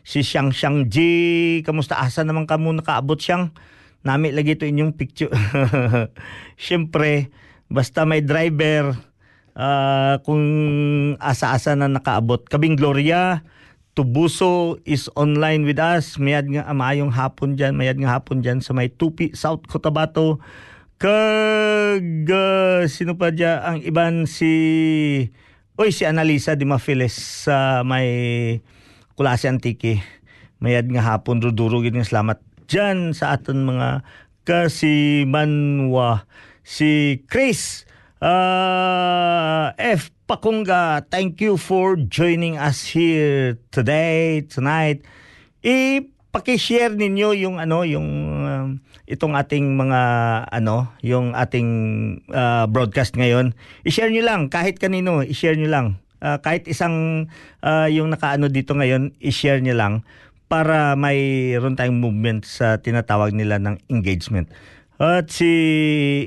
si 0.05 0.21
Xiang 0.21 0.53
Xiang 0.53 0.93
G, 0.93 0.97
kamusta 1.65 1.97
asa 1.97 2.21
naman 2.23 2.45
ka 2.45 2.61
mo 2.61 2.71
nakaabot 2.77 3.17
siyang? 3.17 3.51
Nami 4.05 4.35
lagi 4.35 4.55
ito 4.59 4.69
inyong 4.69 4.93
picture. 4.93 5.33
siyempre, 6.61 7.33
basta 7.73 8.05
may 8.05 8.21
driver, 8.21 8.93
uh, 9.57 10.21
kung 10.25 10.45
asa-asa 11.21 11.77
na 11.77 11.89
nakaabot. 11.89 12.45
Kabing 12.49 12.77
Gloria, 12.77 13.45
Tubuso 13.93 14.81
is 14.89 15.13
online 15.21 15.69
with 15.69 15.77
us. 15.77 16.17
Mayad 16.17 16.49
nga 16.49 16.65
amayong 16.65 17.13
hapon 17.13 17.61
dyan. 17.61 17.77
Mayad 17.77 18.01
nga 18.01 18.17
hapon 18.17 18.41
dyan 18.41 18.65
sa 18.65 18.73
may 18.73 18.89
Tupi, 18.89 19.37
South 19.37 19.69
Cotabato. 19.69 20.41
Kag, 21.03 22.31
uh, 22.31 22.87
sino 22.87 23.19
pa 23.19 23.35
dyan? 23.35 23.59
Ang 23.59 23.79
iban 23.83 24.23
si... 24.31 24.55
Oy, 25.75 25.91
si 25.91 26.07
Analisa 26.07 26.55
Di 26.55 26.63
Mafiles 26.63 27.19
sa 27.43 27.83
may 27.83 28.63
Kulasi 29.19 29.51
Antiki. 29.51 29.99
Mayad 30.63 30.87
nga 30.87 31.03
hapon, 31.03 31.43
ruduro 31.43 31.83
nga 31.83 32.07
salamat 32.07 32.39
dyan 32.71 33.19
sa 33.19 33.35
aton 33.35 33.67
mga 33.67 34.07
kasimanwa. 34.47 36.31
Si 36.63 37.19
Chris, 37.27 37.83
Uh, 38.23 39.75
F. 39.83 40.15
Pakunga, 40.31 41.03
thank 41.11 41.43
you 41.43 41.59
for 41.59 41.99
joining 41.99 42.55
us 42.55 42.87
here 42.95 43.59
today, 43.75 44.47
tonight. 44.47 45.03
I-paki-share 45.67 46.95
ninyo 46.95 47.35
yung 47.35 47.59
ano, 47.59 47.83
yung 47.83 48.09
uh, 48.47 48.52
itong 49.07 49.35
ating 49.35 49.75
mga 49.75 50.01
ano, 50.51 50.91
yung 51.03 51.35
ating 51.35 51.69
uh, 52.31 52.65
broadcast 52.71 53.19
ngayon. 53.19 53.55
I-share 53.83 54.11
niyo 54.11 54.27
lang 54.27 54.49
kahit 54.49 54.79
kanino, 54.79 55.23
i-share 55.23 55.59
niyo 55.59 55.71
lang. 55.71 55.87
Uh, 56.23 56.39
kahit 56.39 56.71
isang 56.71 57.27
uh, 57.67 57.91
yung 57.91 58.15
nakaano 58.15 58.47
dito 58.47 58.79
ngayon, 58.79 59.15
i-share 59.19 59.59
niyo 59.59 59.75
lang 59.75 60.07
para 60.47 60.95
mayroon 60.95 61.75
tayong 61.75 61.99
movement 61.99 62.45
sa 62.45 62.79
tinatawag 62.79 63.33
nila 63.33 63.57
ng 63.59 63.81
engagement. 63.89 64.47
At 65.01 65.33
si 65.33 65.51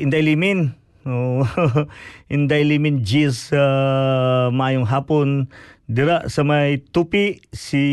Inday 0.01 0.25
Limin, 0.25 0.75
Oh, 1.05 1.45
Inday 2.33 2.65
Limin 2.65 3.05
G's 3.05 3.53
uh, 3.53 4.49
maayong 4.49 4.89
hapon 4.89 5.53
dira 5.85 6.25
sa 6.33 6.41
may 6.41 6.81
tupi 6.81 7.45
si 7.53 7.85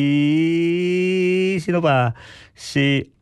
sino 1.61 1.85
pa 1.85 2.17
si 2.57 3.13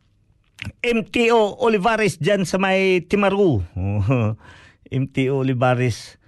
MTO 0.81 1.61
Olivares 1.61 2.21
diyan 2.21 2.45
sa 2.45 2.61
may 2.61 3.01
Timaru. 3.05 3.65
MTO 5.03 5.41
Olivares. 5.41 6.21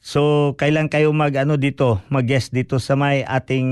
So 0.00 0.52
kailan 0.56 0.88
kayo 0.88 1.12
mag 1.12 1.36
ano 1.36 1.60
dito, 1.60 2.00
mag-guest 2.08 2.56
dito 2.56 2.80
sa 2.80 2.96
may 2.96 3.20
ating 3.20 3.68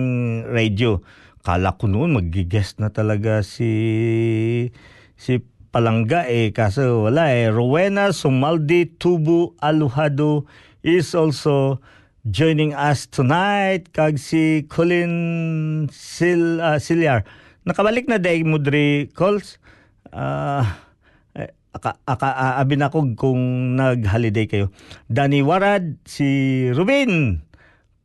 radio. 0.48 1.01
Kala 1.40 1.81
ko 1.81 1.88
noon 1.88 2.12
mag-guest 2.12 2.77
na 2.85 2.92
talaga 2.92 3.40
si 3.40 4.68
si 5.16 5.40
palangga 5.72 6.29
eh 6.29 6.53
kaso 6.53 7.09
wala 7.09 7.33
eh. 7.33 7.48
Rowena 7.48 8.12
Sumaldi 8.12 8.92
Tubu 9.01 9.57
Aluhado 9.61 10.44
is 10.85 11.16
also 11.16 11.81
joining 12.29 12.77
us 12.77 13.09
tonight 13.09 13.88
kag 13.96 14.20
si 14.20 14.68
Colin 14.68 15.88
Sil 15.88 16.61
uh, 16.61 16.77
Silyar. 16.77 17.24
Nakabalik 17.64 18.05
na 18.05 18.20
day 18.20 18.44
Mudri 18.44 19.09
calls. 19.16 19.57
Uh, 20.12 20.64
aka, 21.75 22.01
aka 22.09 22.59
abin 22.59 22.83
ako 22.83 23.14
kung 23.14 23.75
nag-holiday 23.79 24.51
kayo. 24.51 24.75
Danny 25.07 25.44
Warad, 25.44 26.01
si 26.09 26.27
Ruben 26.75 27.44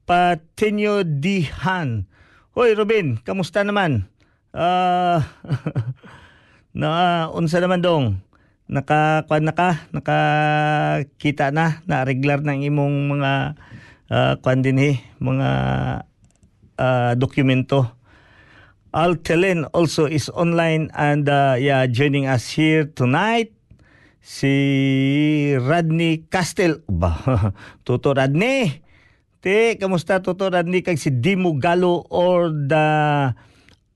Patinyo 0.05 1.01
Dihan. 1.07 2.05
Hoy 2.53 2.77
Ruben, 2.77 3.19
kamusta 3.23 3.65
naman? 3.65 4.05
Uh, 4.53 5.17
na 6.77 7.25
unsa 7.33 7.57
naman 7.57 7.81
dong 7.81 8.21
naka 8.69 9.25
kwan 9.25 9.49
na 9.49 9.53
ka 9.57 9.89
nakakita 9.89 11.49
na 11.49 11.81
na 11.89 12.05
regular 12.05 12.37
ng 12.45 12.61
imong 12.61 13.17
mga 13.17 13.57
uh, 14.13 14.33
kwan 14.45 14.61
din 14.61 14.77
eh, 14.77 14.95
mga 15.17 15.49
uh, 16.77 17.11
dokumento 17.17 17.97
Altelen 18.93 19.65
also 19.73 20.05
is 20.05 20.29
online 20.29 20.93
and 20.93 21.25
uh, 21.25 21.57
yeah 21.57 21.89
joining 21.89 22.29
us 22.29 22.53
here 22.53 22.85
tonight 22.85 23.49
si 24.21 24.53
Radney 25.57 26.29
Castel 26.29 26.85
ba 26.85 27.17
Toto 27.85 28.13
Radney 28.13 28.85
te 29.41 29.75
kamusta 29.81 30.21
Toto 30.21 30.47
Radney 30.47 30.85
kag 30.85 31.01
si 31.01 31.09
Dimo 31.09 31.57
Galo 31.57 32.05
or 32.13 32.53
the 32.53 32.85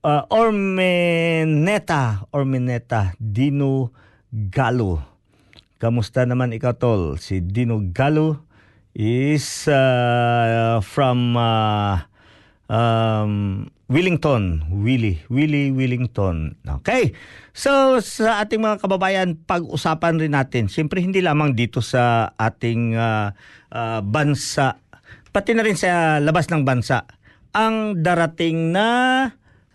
uh, 0.04 0.22
Ormeneta, 0.30 2.26
Ormeneta, 2.32 3.14
Dino 3.18 3.92
Galo. 4.32 5.00
Kamusta 5.78 6.26
naman 6.26 6.50
ikaw 6.54 6.74
tol? 6.74 7.02
Si 7.22 7.38
Dino 7.38 7.78
Galo 7.94 8.42
is 8.98 9.70
uh, 9.70 10.82
from 10.82 11.38
uh, 11.38 12.02
um, 12.66 13.70
Wellington, 13.88 14.68
Willie, 14.68 15.24
Willie 15.32 15.72
Wellington. 15.72 16.60
Okay. 16.80 17.16
So 17.56 17.96
sa 18.04 18.44
ating 18.44 18.60
mga 18.60 18.84
kababayan, 18.84 19.40
pag-usapan 19.48 20.20
rin 20.20 20.36
natin, 20.36 20.68
siyempre 20.68 21.00
hindi 21.00 21.24
lamang 21.24 21.56
dito 21.56 21.80
sa 21.80 22.36
ating 22.36 22.92
uh, 22.92 23.32
uh, 23.72 24.00
bansa, 24.04 24.76
pati 25.32 25.56
na 25.56 25.64
rin 25.64 25.80
sa 25.80 26.20
labas 26.20 26.52
ng 26.52 26.68
bansa, 26.68 27.08
ang 27.56 28.04
darating 28.04 28.76
na 28.76 28.88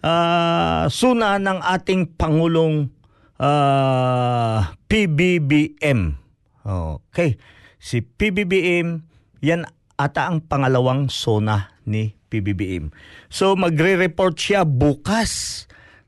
uh, 0.06 0.86
suna 0.94 1.42
ng 1.42 1.60
ating 1.66 2.14
Pangulong 2.14 2.94
uh, 3.42 3.50
ah, 3.50 4.78
PBBM. 4.86 6.22
Okay. 6.62 7.42
Si 7.82 8.06
PBBM, 8.06 9.02
yan 9.42 9.66
ata 9.98 10.30
ang 10.30 10.46
pangalawang 10.46 11.10
zona 11.10 11.76
ni 11.84 12.14
PBBM. 12.34 12.90
So 13.30 13.54
magre-report 13.54 14.34
siya 14.34 14.66
bukas. 14.66 15.66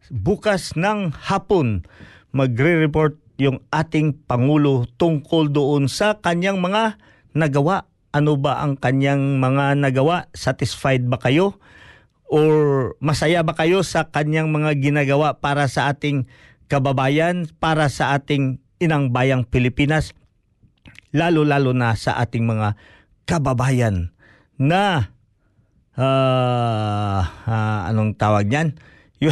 Bukas 0.09 0.73
ng 0.73 1.13
hapon. 1.29 1.85
Magre-report 2.33 3.21
yung 3.37 3.61
ating 3.69 4.25
Pangulo 4.25 4.89
tungkol 4.97 5.53
doon 5.53 5.85
sa 5.85 6.17
kanyang 6.17 6.57
mga 6.57 6.97
nagawa. 7.37 7.85
Ano 8.09 8.39
ba 8.41 8.63
ang 8.65 8.79
kanyang 8.79 9.37
mga 9.37 9.77
nagawa? 9.77 10.31
Satisfied 10.33 11.05
ba 11.05 11.21
kayo? 11.21 11.61
Or 12.25 12.95
masaya 12.97 13.45
ba 13.45 13.53
kayo 13.53 13.85
sa 13.85 14.09
kanyang 14.09 14.49
mga 14.49 14.81
ginagawa 14.81 15.37
para 15.37 15.69
sa 15.69 15.93
ating 15.93 16.25
kababayan, 16.65 17.45
para 17.61 17.85
sa 17.91 18.17
ating 18.17 18.57
inang 18.81 19.13
bayang 19.13 19.45
Pilipinas? 19.45 20.15
Lalo-lalo 21.11 21.75
na 21.75 21.93
sa 21.93 22.17
ating 22.17 22.47
mga 22.47 22.79
kababayan 23.27 24.15
na 24.55 25.14
uh, 25.99 27.19
uh, 27.23 27.79
anong 27.89 28.15
tawag 28.15 28.47
niyan? 28.47 28.75
Yung 29.23 29.31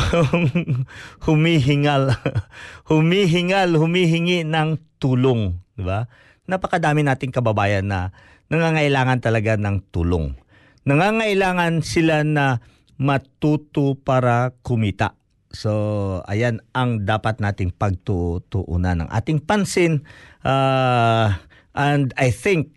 humihingal, 1.27 2.15
humihingal, 2.91 3.75
humihingi 3.75 4.47
ng 4.47 4.79
tulong, 4.95 5.59
di 5.75 5.83
ba? 5.83 6.07
Napakadami 6.47 7.03
nating 7.03 7.35
kababayan 7.35 7.91
na 7.91 8.15
nangangailangan 8.47 9.19
talaga 9.19 9.59
ng 9.59 9.83
tulong. 9.91 10.39
Nangangailangan 10.87 11.83
sila 11.83 12.23
na 12.23 12.63
matuto 12.95 13.99
para 13.99 14.55
kumita. 14.63 15.19
So, 15.53 16.23
ayan 16.25 16.65
ang 16.73 17.05
dapat 17.05 17.43
nating 17.43 17.75
pagtutuunan 17.75 19.05
ng 19.05 19.09
ating 19.11 19.43
pansin. 19.43 20.07
Uh, 20.41 21.35
and 21.75 22.15
I 22.17 22.33
think 22.33 22.73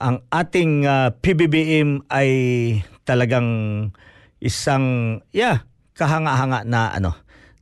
ang 0.00 0.24
ating 0.32 0.88
uh, 0.88 1.12
PBBM 1.20 2.08
ay 2.08 2.30
talagang 3.04 3.48
isang 4.42 5.18
yeah, 5.30 5.64
kahanga-hanga 5.96 6.66
na 6.66 6.92
ano 6.92 7.12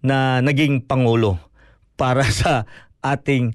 na 0.02 0.42
naging 0.42 0.82
pangulo 0.82 1.38
para 1.94 2.26
sa 2.40 2.66
ating 3.02 3.54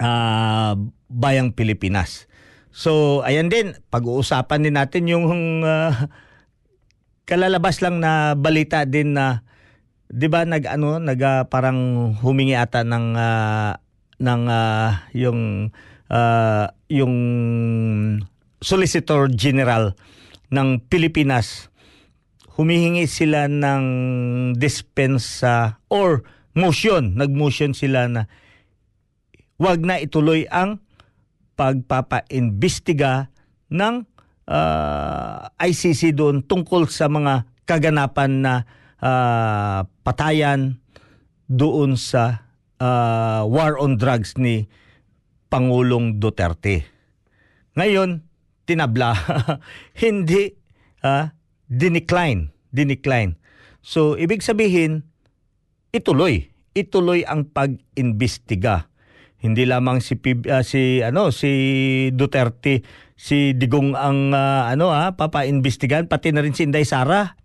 uh, 0.00 0.76
bayang 1.08 1.54
Pilipinas. 1.54 2.28
So 2.76 3.24
ayan 3.24 3.48
din 3.48 3.72
pag-uusapan 3.88 4.68
din 4.68 4.76
natin 4.76 5.08
yung 5.08 5.24
uh, 5.64 5.92
kalalabas 7.24 7.80
lang 7.80 8.04
na 8.04 8.36
balita 8.36 8.84
din 8.84 9.16
na 9.16 9.46
'di 10.12 10.28
ba 10.28 10.44
nag 10.44 10.68
ano 10.68 11.00
nag 11.00 11.20
uh, 11.20 11.42
parang 11.48 12.12
humingi 12.20 12.52
ata 12.52 12.84
ng 12.84 13.06
uh, 13.16 13.72
ng 14.20 14.42
uh, 14.44 14.90
yung 15.16 15.72
uh, 16.12 16.66
yung 16.92 17.14
Solicitor 18.60 19.28
General 19.32 19.92
ng 20.52 20.82
Pilipinas 20.86 21.72
humihingi 22.56 23.04
sila 23.04 23.46
ng 23.46 23.84
dispensa 24.56 25.78
or 25.92 26.24
motion, 26.56 27.12
nag-motion 27.14 27.76
sila 27.76 28.08
na 28.08 28.22
wag 29.60 29.84
na 29.84 30.00
ituloy 30.00 30.48
ang 30.48 30.80
pagpapa-imbestiga 31.56 33.28
ng 33.72 34.04
uh, 34.48 35.52
ICC 35.56 36.16
doon 36.16 36.44
tungkol 36.44 36.88
sa 36.88 37.08
mga 37.08 37.48
kaganapan 37.68 38.30
na 38.40 38.54
uh, 39.00 39.84
patayan 40.04 40.80
doon 41.48 41.96
sa 41.96 42.46
uh, 42.80 43.44
war 43.48 43.76
on 43.80 43.96
drugs 44.00 44.36
ni 44.40 44.68
Pangulong 45.46 46.18
Duterte. 46.18 46.84
Ngayon, 47.78 48.25
tinabla. 48.66 49.14
Hindi 50.02 50.52
uh, 51.06 51.30
dinecline, 51.70 52.50
dinecline. 52.74 53.38
So 53.80 54.18
ibig 54.18 54.42
sabihin 54.42 55.06
ituloy, 55.94 56.50
ituloy 56.74 57.22
ang 57.22 57.46
pag-imbestiga. 57.48 58.90
Hindi 59.38 59.62
lamang 59.62 60.02
si 60.02 60.18
uh, 60.18 60.64
si 60.66 61.00
ano 61.00 61.30
si 61.30 61.50
Duterte, 62.10 62.82
si 63.14 63.54
Digong 63.54 63.94
ang 63.94 64.34
uh, 64.34 64.66
ano 64.66 64.90
ha, 64.90 65.08
ah, 65.08 65.10
papa-imbestigan 65.14 66.10
pati 66.10 66.34
na 66.34 66.42
rin 66.42 66.56
si 66.56 66.66
Inday 66.66 66.82
Sara 66.82 67.38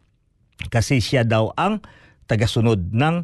kasi 0.73 0.97
siya 0.97 1.21
daw 1.21 1.53
ang 1.53 1.85
tagasunod 2.25 2.89
ng 2.91 3.15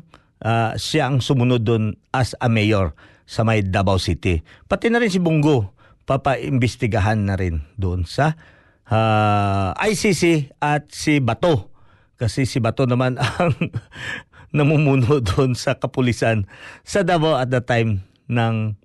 uh, 0.45 0.71
siya 0.77 1.09
ang 1.09 1.23
sumunod 1.23 1.65
doon 1.65 1.97
as 2.13 2.37
a 2.37 2.47
mayor 2.51 2.93
sa 3.27 3.43
may 3.43 3.59
Davao 3.65 3.99
City. 3.99 4.39
Pati 4.69 4.87
na 4.87 5.03
rin 5.03 5.11
si 5.11 5.19
Bungo, 5.19 5.75
papa-imbestigahan 6.07 7.27
na 7.27 7.35
rin 7.35 7.67
doon 7.75 8.07
sa 8.07 8.39
uh, 8.87 9.75
ah, 9.75 9.83
ICC 9.83 10.55
at 10.63 10.87
si 10.89 11.19
Bato. 11.19 11.69
Kasi 12.17 12.47
si 12.49 12.57
Bato 12.63 12.87
naman 12.87 13.19
ang 13.43 13.53
namumuno 14.55 15.19
doon 15.19 15.53
sa 15.53 15.75
kapulisan 15.77 16.47
sa 16.81 17.03
Davao 17.03 17.35
at 17.35 17.51
the 17.51 17.59
time 17.61 18.07
ng 18.31 18.79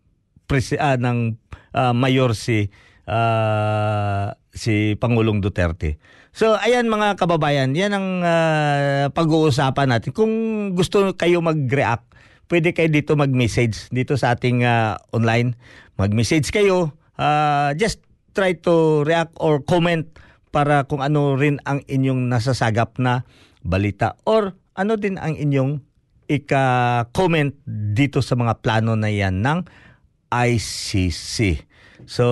presi- 0.51 0.83
ah, 0.83 0.99
ng 0.99 1.39
uh, 1.73 1.95
mayor 1.95 2.35
si 2.35 2.69
uh, 3.07 4.35
si 4.53 4.99
Pangulong 4.99 5.41
Duterte. 5.41 5.97
So 6.35 6.59
ayan 6.59 6.91
mga 6.91 7.17
kababayan, 7.17 7.77
yan 7.77 7.93
ang 7.95 8.09
uh, 8.25 9.07
pag-uusapan 9.15 9.95
natin. 9.95 10.11
Kung 10.11 10.33
gusto 10.75 11.15
kayo 11.15 11.39
mag-react, 11.45 12.09
pwede 12.51 12.75
kayo 12.75 12.91
dito 12.91 13.15
mag-message 13.15 13.89
dito 13.95 14.19
sa 14.19 14.35
ating 14.35 14.67
uh, 14.67 14.99
online. 15.15 15.55
Mag-message 15.97 16.51
kayo. 16.51 17.02
Uh, 17.17 17.77
just 17.77 18.01
try 18.33 18.57
to 18.57 19.05
react 19.05 19.37
or 19.37 19.61
comment 19.61 20.09
para 20.53 20.85
kung 20.89 21.01
ano 21.01 21.37
rin 21.37 21.61
ang 21.65 21.85
inyong 21.85 22.29
nasasagap 22.29 22.97
na 23.01 23.25
balita 23.65 24.21
or 24.29 24.57
ano 24.77 24.97
din 24.97 25.17
ang 25.21 25.37
inyong 25.37 25.81
ika-comment 26.29 27.53
dito 27.93 28.25
sa 28.25 28.37
mga 28.37 28.65
plano 28.65 28.97
na 28.97 29.13
yan 29.13 29.45
ng 29.45 29.69
ICC. 30.33 31.69
So, 32.09 32.25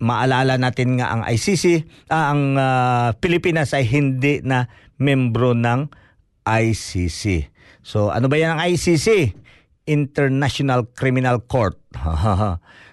maalala 0.00 0.56
natin 0.56 0.96
nga 0.96 1.12
ang 1.12 1.22
ICC, 1.26 1.84
ah, 2.08 2.32
ang 2.32 2.56
uh, 2.56 3.08
Pilipinas 3.20 3.76
ay 3.76 3.84
hindi 3.84 4.40
na 4.40 4.72
membro 4.96 5.52
ng 5.52 5.90
ICC. 6.48 7.52
So, 7.84 8.08
ano 8.08 8.32
ba 8.32 8.40
yan 8.40 8.56
ang 8.56 8.62
ICC? 8.72 9.36
International 9.88 10.88
Criminal 10.96 11.44
Court. 11.44 11.76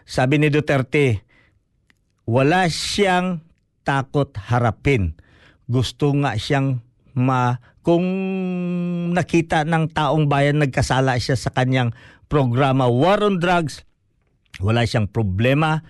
Sabi 0.05 0.37
ni 0.37 0.53
Duterte, 0.53 1.25
wala 2.29 2.69
siyang 2.69 3.41
takot 3.81 4.29
harapin. 4.37 5.17
Gusto 5.65 6.13
nga 6.21 6.37
siyang 6.37 6.81
ma 7.17 7.57
kung 7.85 8.05
nakita 9.13 9.65
ng 9.65 9.93
taong 9.93 10.25
bayan 10.25 10.61
nagkasala 10.61 11.17
siya 11.21 11.37
sa 11.37 11.53
kanyang 11.53 11.93
programa 12.25 12.89
War 12.89 13.21
on 13.21 13.37
Drugs, 13.37 13.85
wala 14.61 14.85
siyang 14.85 15.09
problema. 15.09 15.85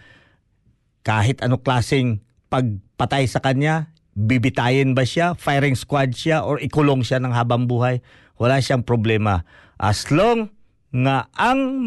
Kahit 1.04 1.40
ano 1.40 1.60
klaseng 1.60 2.20
pagpatay 2.52 3.28
sa 3.32 3.40
kanya, 3.40 3.96
bibitayin 4.16 4.96
ba 4.96 5.04
siya, 5.08 5.36
firing 5.36 5.76
squad 5.76 6.16
siya 6.16 6.44
or 6.44 6.60
ikulong 6.60 7.04
siya 7.04 7.20
ng 7.20 7.36
habang 7.36 7.68
buhay, 7.68 8.04
wala 8.40 8.60
siyang 8.60 8.84
problema. 8.84 9.48
As 9.80 10.08
long 10.12 10.52
nga 10.92 11.28
ang 11.36 11.84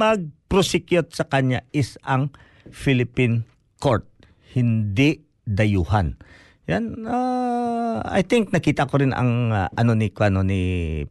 mag-prosecute 0.49 1.13
sa 1.13 1.29
kanya 1.29 1.61
is 1.77 2.01
ang 2.09 2.33
Philippine 2.73 3.45
court 3.85 4.09
hindi 4.57 5.21
dayuhan. 5.45 6.17
Yan 6.65 7.05
uh, 7.05 8.01
I 8.01 8.25
think 8.25 8.49
nakita 8.49 8.89
ko 8.89 8.97
rin 8.97 9.13
ang 9.13 9.53
uh, 9.53 9.69
ano 9.77 9.93
ni 9.93 10.09
ano 10.09 10.41
ni 10.41 10.61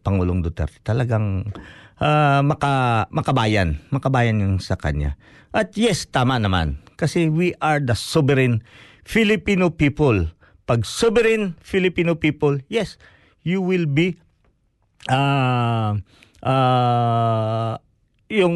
Pangulong 0.01 0.41
Duterte. 0.41 0.81
Talagang 0.81 1.53
uh, 2.01 2.41
maka 2.41 3.05
makabayan, 3.13 3.77
makabayan 3.93 4.41
yung 4.41 4.57
sa 4.57 4.73
kanya. 4.73 5.21
At 5.53 5.77
yes, 5.77 6.09
tama 6.09 6.41
naman 6.41 6.81
kasi 6.97 7.29
we 7.29 7.53
are 7.61 7.77
the 7.77 7.93
sovereign 7.93 8.65
Filipino 9.05 9.69
people. 9.69 10.33
Pag 10.65 10.81
sovereign 10.81 11.53
Filipino 11.61 12.17
people, 12.17 12.57
yes, 12.73 12.97
you 13.45 13.61
will 13.61 13.85
be 13.85 14.17
uh, 15.13 15.93
uh, 16.41 17.77
yung 18.27 18.55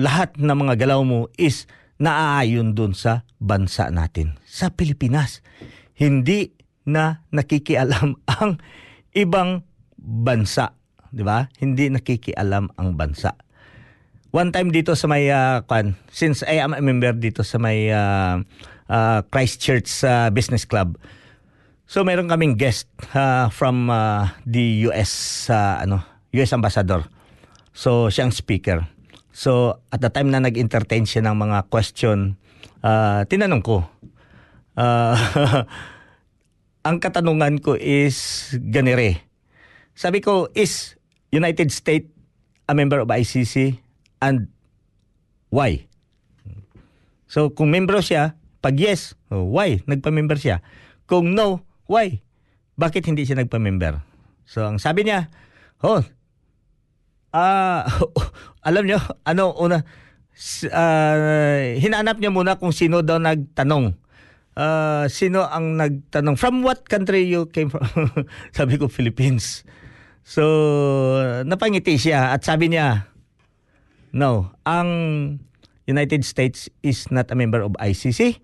lahat 0.00 0.36
ng 0.40 0.56
mga 0.56 0.74
galaw 0.80 1.04
mo 1.04 1.28
is 1.36 1.68
naaayon 2.00 2.74
dun 2.74 2.96
sa 2.96 3.22
bansa 3.38 3.92
natin, 3.92 4.36
sa 4.42 4.72
Pilipinas. 4.72 5.44
Hindi 5.94 6.50
na 6.88 7.22
nakikialam 7.30 8.18
ang 8.40 8.58
ibang 9.14 9.62
bansa, 10.02 10.74
'di 11.14 11.22
ba? 11.22 11.46
Hindi 11.60 11.92
nakikialam 11.92 12.74
ang 12.74 12.88
bansa. 12.98 13.36
One 14.32 14.48
time 14.48 14.72
dito 14.72 14.96
sa 14.96 15.06
may 15.12 15.28
uh, 15.28 15.60
since 16.08 16.40
I 16.48 16.64
am 16.64 16.72
a 16.72 16.80
member 16.80 17.12
dito 17.12 17.44
sa 17.44 17.60
may 17.60 17.92
uh, 17.92 18.40
uh, 18.88 19.20
Christchurch 19.28 19.92
uh, 20.08 20.32
Business 20.32 20.64
Club. 20.64 20.96
So 21.84 22.00
meron 22.00 22.32
kaming 22.32 22.56
guest 22.56 22.88
uh, 23.12 23.52
from 23.52 23.92
uh, 23.92 24.32
the 24.48 24.88
US 24.88 25.44
uh, 25.52 25.84
ano, 25.84 26.00
US 26.32 26.56
ambassador. 26.56 27.04
So 27.76 28.08
siyang 28.08 28.32
speaker. 28.32 28.88
So, 29.32 29.80
at 29.88 30.04
the 30.04 30.12
time 30.12 30.28
na 30.28 30.44
nag-entertain 30.44 31.08
siya 31.08 31.24
ng 31.24 31.36
mga 31.36 31.72
question, 31.72 32.36
uh, 32.84 33.24
tinanong 33.24 33.64
ko, 33.64 33.88
uh, 34.76 35.16
ang 36.88 36.96
katanungan 37.00 37.56
ko 37.64 37.72
is 37.72 38.52
ganire. 38.60 39.24
Sabi 39.96 40.20
ko, 40.20 40.52
is 40.52 41.00
United 41.32 41.72
States 41.72 42.12
a 42.68 42.76
member 42.76 43.00
of 43.00 43.08
ICC 43.08 43.80
and 44.20 44.52
why? 45.48 45.88
So 47.32 47.48
kung 47.48 47.72
membro 47.72 48.04
siya, 48.04 48.36
pag 48.60 48.76
yes, 48.76 49.16
oh, 49.32 49.48
why? 49.48 49.80
Nagpa-member 49.88 50.36
siya. 50.36 50.60
Kung 51.08 51.32
no, 51.32 51.64
why? 51.88 52.20
Bakit 52.76 53.08
hindi 53.08 53.24
siya 53.24 53.40
nagpa-member? 53.40 54.04
So 54.44 54.68
ang 54.68 54.76
sabi 54.76 55.08
niya, 55.08 55.32
oh, 55.80 56.04
ah, 57.32 57.88
uh, 57.88 58.04
alam 58.62 58.86
niyo, 58.86 58.98
ano 59.26 59.52
una, 59.58 59.82
uh, 59.82 61.58
hinanap 61.76 62.16
niya 62.18 62.30
muna 62.32 62.56
kung 62.56 62.70
sino 62.70 63.02
daw 63.02 63.18
nagtanong. 63.18 63.98
Uh, 64.52 65.08
sino 65.08 65.48
ang 65.48 65.80
nagtanong? 65.80 66.36
From 66.38 66.62
what 66.62 66.86
country 66.86 67.26
you 67.26 67.48
came 67.50 67.72
from? 67.72 67.82
sabi 68.56 68.78
ko, 68.78 68.86
Philippines. 68.86 69.66
So, 70.22 70.44
napangiti 71.42 71.98
siya 71.98 72.30
at 72.30 72.46
sabi 72.46 72.70
niya, 72.70 73.10
no, 74.14 74.54
ang 74.62 74.88
United 75.88 76.22
States 76.22 76.70
is 76.86 77.10
not 77.10 77.26
a 77.34 77.36
member 77.36 77.58
of 77.64 77.74
ICC. 77.82 78.38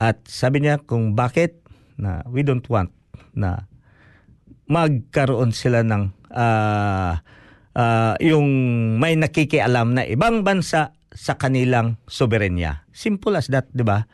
At 0.00 0.24
sabi 0.26 0.64
niya 0.64 0.80
kung 0.82 1.12
bakit 1.12 1.60
na 2.00 2.24
we 2.26 2.40
don't 2.42 2.64
want 2.72 2.90
na 3.36 3.68
magkaroon 4.66 5.52
sila 5.52 5.84
ng 5.84 6.10
uh, 6.32 7.20
uh, 7.76 8.14
yung 8.20 8.48
may 8.98 9.16
nakikialam 9.16 9.96
na 9.96 10.02
ibang 10.08 10.44
bansa 10.44 10.96
sa 11.12 11.36
kanilang 11.36 12.00
soberenya. 12.08 12.88
Simple 12.92 13.36
as 13.36 13.52
that, 13.52 13.68
di 13.72 13.84
ba? 13.84 14.08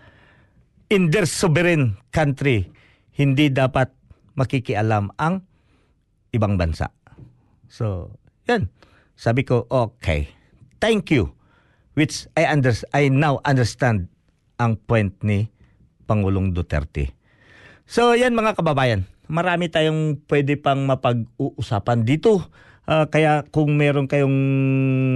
In 0.90 1.14
their 1.14 1.28
sovereign 1.28 2.00
country, 2.10 2.70
hindi 3.14 3.50
dapat 3.50 3.92
makikialam 4.34 5.14
ang 5.18 5.46
ibang 6.34 6.58
bansa. 6.58 6.90
So, 7.68 8.14
yan. 8.48 8.72
Sabi 9.18 9.42
ko, 9.44 9.66
okay. 9.68 10.30
Thank 10.78 11.10
you. 11.10 11.34
Which 11.98 12.30
I 12.38 12.46
under, 12.46 12.70
I 12.94 13.10
now 13.10 13.42
understand 13.42 14.06
ang 14.62 14.78
point 14.78 15.18
ni 15.26 15.50
Pangulong 16.06 16.54
Duterte. 16.54 17.12
So, 17.84 18.14
yan 18.14 18.38
mga 18.38 18.54
kababayan. 18.56 19.04
Marami 19.28 19.68
tayong 19.68 20.24
pwede 20.30 20.56
pang 20.56 20.88
mapag-uusapan 20.88 22.06
dito. 22.06 22.48
Uh, 22.88 23.04
kaya 23.04 23.44
kung 23.52 23.76
meron 23.76 24.08
kayong 24.08 24.32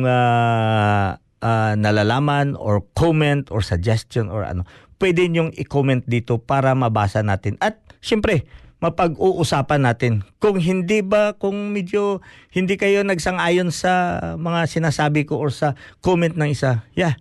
uh, 0.04 1.16
uh, 1.40 1.72
nalalaman 1.72 2.52
or 2.60 2.84
comment 2.92 3.48
or 3.48 3.64
suggestion 3.64 4.28
or 4.28 4.44
ano, 4.44 4.68
pwede 5.00 5.24
nyong 5.26 5.56
i-comment 5.56 6.04
dito 6.04 6.36
para 6.36 6.76
mabasa 6.76 7.24
natin. 7.24 7.56
At 7.64 7.80
syempre, 8.04 8.44
mapag-uusapan 8.84 9.88
natin. 9.88 10.12
Kung 10.36 10.60
hindi 10.60 11.00
ba, 11.00 11.32
kung 11.38 11.72
medyo 11.72 12.20
hindi 12.52 12.76
kayo 12.76 13.00
nagsang-ayon 13.06 13.72
sa 13.72 14.20
mga 14.36 14.68
sinasabi 14.68 15.24
ko 15.24 15.40
or 15.40 15.48
sa 15.48 15.72
comment 16.04 16.36
ng 16.36 16.52
isa, 16.52 16.84
yeah, 16.92 17.16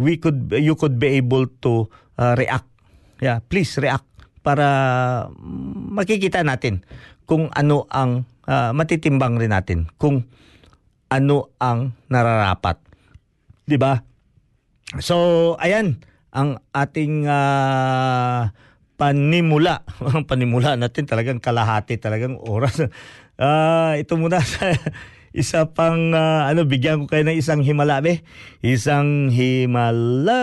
we 0.00 0.16
could, 0.16 0.48
you 0.56 0.72
could 0.78 0.96
be 0.96 1.20
able 1.20 1.44
to 1.60 1.92
uh, 2.16 2.32
react. 2.40 2.66
Yeah, 3.20 3.44
please 3.52 3.76
react 3.76 4.08
para 4.40 4.64
makikita 5.92 6.40
natin 6.40 6.80
kung 7.30 7.46
ano 7.54 7.86
ang 7.86 8.26
uh, 8.50 8.74
matitimbang 8.74 9.38
rin 9.38 9.54
natin 9.54 9.86
kung 9.94 10.26
ano 11.06 11.54
ang 11.62 11.94
nararapat. 12.10 12.82
'Di 13.70 13.78
ba? 13.78 14.02
So, 14.98 15.54
ayan 15.62 16.02
ang 16.34 16.58
ating 16.74 17.30
uh, 17.30 18.50
panimula. 18.98 19.86
Ang 20.12 20.26
panimula 20.28 20.76
natin 20.76 21.08
talagang 21.08 21.40
kalahati 21.40 21.96
talagang 21.96 22.36
oras. 22.36 22.84
Uh, 23.38 23.96
ito 24.02 24.18
muna 24.18 24.42
sa 24.42 24.74
isa 25.32 25.70
pang 25.70 26.10
uh, 26.12 26.50
ano 26.50 26.66
bigyan 26.66 27.00
ko 27.00 27.06
kayo 27.06 27.24
ng 27.24 27.38
isang 27.38 27.62
himala 27.64 28.02
be. 28.04 28.20
Isang 28.60 29.32
himala. 29.32 30.42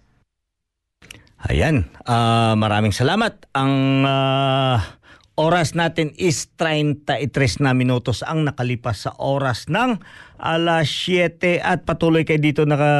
Ayan, 1.49 1.89
ah, 2.05 2.53
maraming 2.53 2.93
salamat. 2.93 3.49
Ang 3.57 4.05
ah, 4.05 5.01
oras 5.33 5.73
natin 5.73 6.13
is 6.21 6.53
33 6.53 7.65
na 7.65 7.73
minutos 7.73 8.21
ang 8.21 8.45
nakalipas 8.45 9.09
sa 9.09 9.17
oras 9.17 9.65
ng 9.65 9.97
alas 10.37 10.85
7 10.85 11.57
at 11.65 11.81
patuloy 11.81 12.29
kayo 12.29 12.37
dito 12.37 12.61
naka 12.69 12.93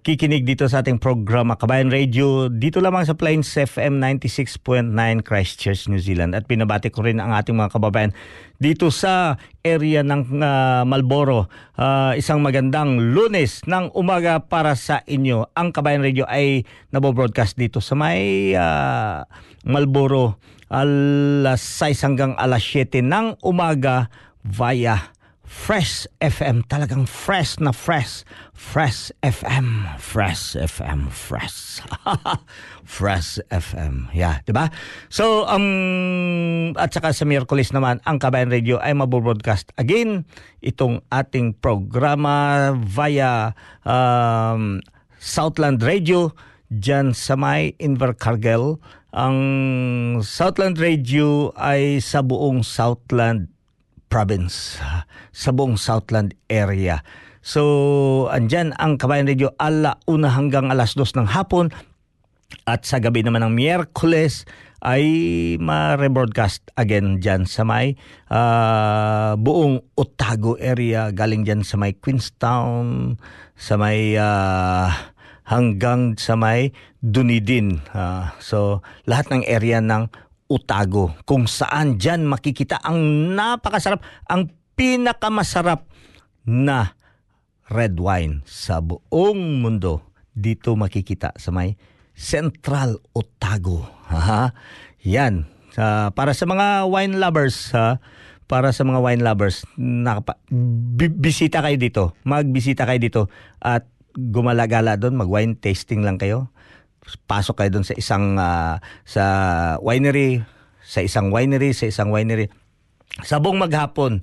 kikinig 0.00 0.48
dito 0.48 0.64
sa 0.64 0.80
ating 0.80 0.96
programa 0.96 1.60
Kabayan 1.60 1.92
Radio 1.92 2.48
dito 2.48 2.80
lamang 2.80 3.04
sa 3.04 3.12
Plains 3.12 3.52
FM 3.52 4.00
96.9 4.00 4.96
Christchurch, 5.20 5.92
New 5.92 6.00
Zealand. 6.00 6.32
At 6.32 6.48
pinabati 6.48 6.88
ko 6.88 7.04
rin 7.04 7.20
ang 7.20 7.36
ating 7.36 7.52
mga 7.52 7.76
kababayan 7.76 8.12
dito 8.56 8.88
sa 8.88 9.36
area 9.60 10.00
ng 10.00 10.40
ah, 10.40 10.82
Malboro. 10.88 11.52
Ah, 11.76 12.16
isang 12.16 12.40
magandang 12.40 13.12
lunes 13.12 13.60
ng 13.68 13.92
umaga 13.92 14.40
para 14.40 14.72
sa 14.72 15.04
inyo. 15.04 15.52
Ang 15.52 15.68
Kabayan 15.76 16.00
Radio 16.00 16.24
ay 16.24 16.64
nabobroadcast 16.96 17.60
dito 17.60 17.84
sa 17.84 17.92
may 17.92 18.56
ah, 18.56 19.28
Malboro 19.68 20.40
alas 20.72 21.60
6 21.60 22.06
hanggang 22.08 22.32
alas 22.40 22.64
7 22.64 23.04
ng 23.04 23.42
umaga 23.44 24.08
via 24.40 25.12
Fresh 25.50 26.06
FM, 26.22 26.62
talagang 26.70 27.10
fresh 27.10 27.58
na 27.58 27.74
fresh. 27.74 28.22
Fresh 28.54 29.10
FM, 29.18 29.82
Fresh 29.98 30.54
FM, 30.54 31.10
Fresh. 31.10 31.82
fresh 32.86 33.42
FM. 33.50 34.14
Yeah, 34.14 34.46
'di 34.46 34.54
ba? 34.54 34.70
So, 35.10 35.50
um 35.50 36.70
at 36.78 36.94
saka 36.94 37.10
sa 37.10 37.26
Miyerkules 37.26 37.74
naman, 37.74 37.98
ang 38.06 38.22
Kabayan 38.22 38.54
Radio 38.54 38.78
ay 38.78 38.94
mabobroadcast 38.94 39.74
again 39.74 40.22
itong 40.62 41.02
ating 41.10 41.58
programa 41.58 42.70
via 42.78 43.50
um, 43.82 44.78
Southland 45.18 45.82
Radio 45.82 46.30
dyan 46.70 47.10
sa 47.10 47.34
may 47.34 47.74
Invercargill. 47.82 48.78
Ang 49.10 49.36
Southland 50.22 50.78
Radio 50.78 51.50
ay 51.58 51.98
sa 51.98 52.22
buong 52.22 52.62
Southland 52.62 53.50
province 54.10 54.82
sa 55.30 55.50
buong 55.54 55.78
Southland 55.78 56.34
area. 56.50 57.00
So, 57.40 58.28
andyan 58.28 58.76
ang 58.76 59.00
Kabayan 59.00 59.30
Radio 59.30 59.54
ala 59.56 59.96
una 60.04 60.28
hanggang 60.28 60.68
alas 60.68 60.92
dos 60.92 61.16
ng 61.16 61.30
hapon 61.30 61.72
at 62.68 62.84
sa 62.84 63.00
gabi 63.00 63.24
naman 63.24 63.40
ng 63.46 63.54
Miyerkules 63.54 64.44
ay 64.80 65.04
ma-rebroadcast 65.60 66.72
again 66.76 67.20
dyan 67.20 67.44
sa 67.44 67.64
may 67.64 67.96
ah, 68.32 69.36
buong 69.36 69.80
Otago 69.96 70.56
area 70.56 71.12
galing 71.12 71.44
dyan 71.44 71.64
sa 71.64 71.76
may 71.76 71.96
Queenstown, 71.96 73.16
sa 73.56 73.76
may 73.76 74.16
ah, 74.16 74.92
hanggang 75.48 76.16
sa 76.16 76.36
may 76.36 76.72
Dunedin. 77.00 77.80
Ah, 77.96 78.36
so, 78.40 78.84
lahat 79.08 79.32
ng 79.32 79.44
area 79.48 79.80
ng 79.80 80.12
Otago 80.50 81.14
kung 81.22 81.46
saan 81.46 81.94
dyan 81.94 82.26
makikita 82.26 82.82
ang 82.82 83.30
napakasarap, 83.38 84.02
ang 84.26 84.50
pinakamasarap 84.74 85.86
na 86.42 86.98
red 87.70 87.94
wine 87.94 88.42
sa 88.42 88.82
buong 88.82 89.62
mundo. 89.62 90.02
Dito 90.34 90.74
makikita 90.74 91.38
sa 91.38 91.54
may 91.54 91.78
Central 92.18 92.98
Otago. 93.14 93.86
Ha? 94.10 94.50
Yan. 95.06 95.46
Ah, 95.78 96.10
para 96.10 96.34
sa 96.34 96.50
mga 96.50 96.90
wine 96.90 97.22
lovers, 97.22 97.70
ha? 97.78 98.02
para 98.50 98.74
sa 98.74 98.82
mga 98.82 98.98
wine 98.98 99.22
lovers, 99.22 99.62
nakapa- 99.78 100.42
bi- 100.50 101.14
bisita 101.14 101.62
kayo 101.62 101.78
dito. 101.78 102.18
Magbisita 102.26 102.82
kayo 102.82 102.98
dito 102.98 103.22
at 103.62 103.86
gumalagala 104.18 104.98
doon, 104.98 105.14
mag-wine 105.14 105.54
tasting 105.54 106.02
lang 106.02 106.18
kayo 106.18 106.50
pasok 107.26 107.62
kayo 107.62 107.70
doon 107.78 107.86
sa 107.86 107.94
isang 107.96 108.36
ah, 108.36 108.78
sa 109.02 109.24
winery, 109.80 110.44
sa 110.84 111.00
isang 111.02 111.30
winery, 111.30 111.74
sa 111.74 111.86
isang 111.86 112.10
winery. 112.10 112.50
Sa 113.26 113.42
buong 113.42 113.58
maghapon, 113.58 114.22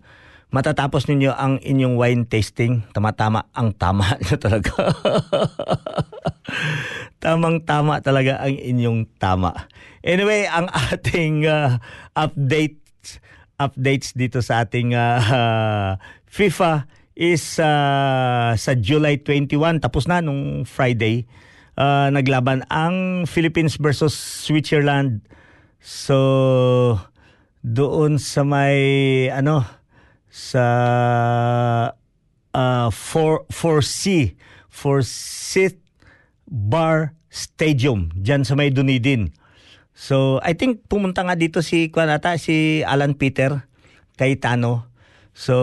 matatapos 0.52 1.12
ninyo 1.12 1.36
ang 1.36 1.60
inyong 1.60 1.96
wine 2.00 2.24
tasting. 2.28 2.88
Tama-tama 2.96 3.52
ang 3.52 3.76
tama 3.76 4.16
nyo 4.24 4.36
talaga. 4.40 4.72
Tamang-tama 7.24 8.00
talaga 8.00 8.40
ang 8.40 8.56
inyong 8.56 9.20
tama. 9.20 9.68
Anyway, 10.06 10.48
ang 10.48 10.72
ating 10.72 11.48
ah, 11.50 11.84
updates 12.16 13.20
updates 13.58 14.14
dito 14.14 14.40
sa 14.40 14.64
ating 14.64 14.94
ah, 14.94 15.98
FIFA 16.30 16.86
is 17.18 17.58
ah, 17.60 18.54
sa 18.54 18.72
July 18.78 19.20
21 19.20 19.82
tapos 19.82 20.06
na 20.06 20.22
nung 20.22 20.64
Friday 20.64 21.26
ah, 21.78 22.10
naglaban 22.10 22.66
ang 22.68 23.30
Philippines 23.30 23.78
versus 23.78 24.14
Switzerland. 24.18 25.22
So 25.80 26.98
doon 27.62 28.18
sa 28.18 28.42
may 28.42 29.30
ano 29.30 29.64
sa 30.28 30.66
uh, 32.54 32.90
4 32.90 33.50
4C 33.50 34.36
4C 34.70 35.54
Bar 36.48 37.18
Stadium 37.28 38.10
diyan 38.14 38.42
sa 38.48 38.58
may 38.58 38.74
Dunedin. 38.74 39.34
So 39.98 40.38
I 40.46 40.54
think 40.54 40.86
pumunta 40.86 41.26
nga 41.26 41.34
dito 41.34 41.66
si 41.66 41.90
ata 41.90 42.38
si 42.38 42.86
Alan 42.86 43.18
Peter 43.18 43.66
Cayetano. 44.18 44.90
So 45.34 45.58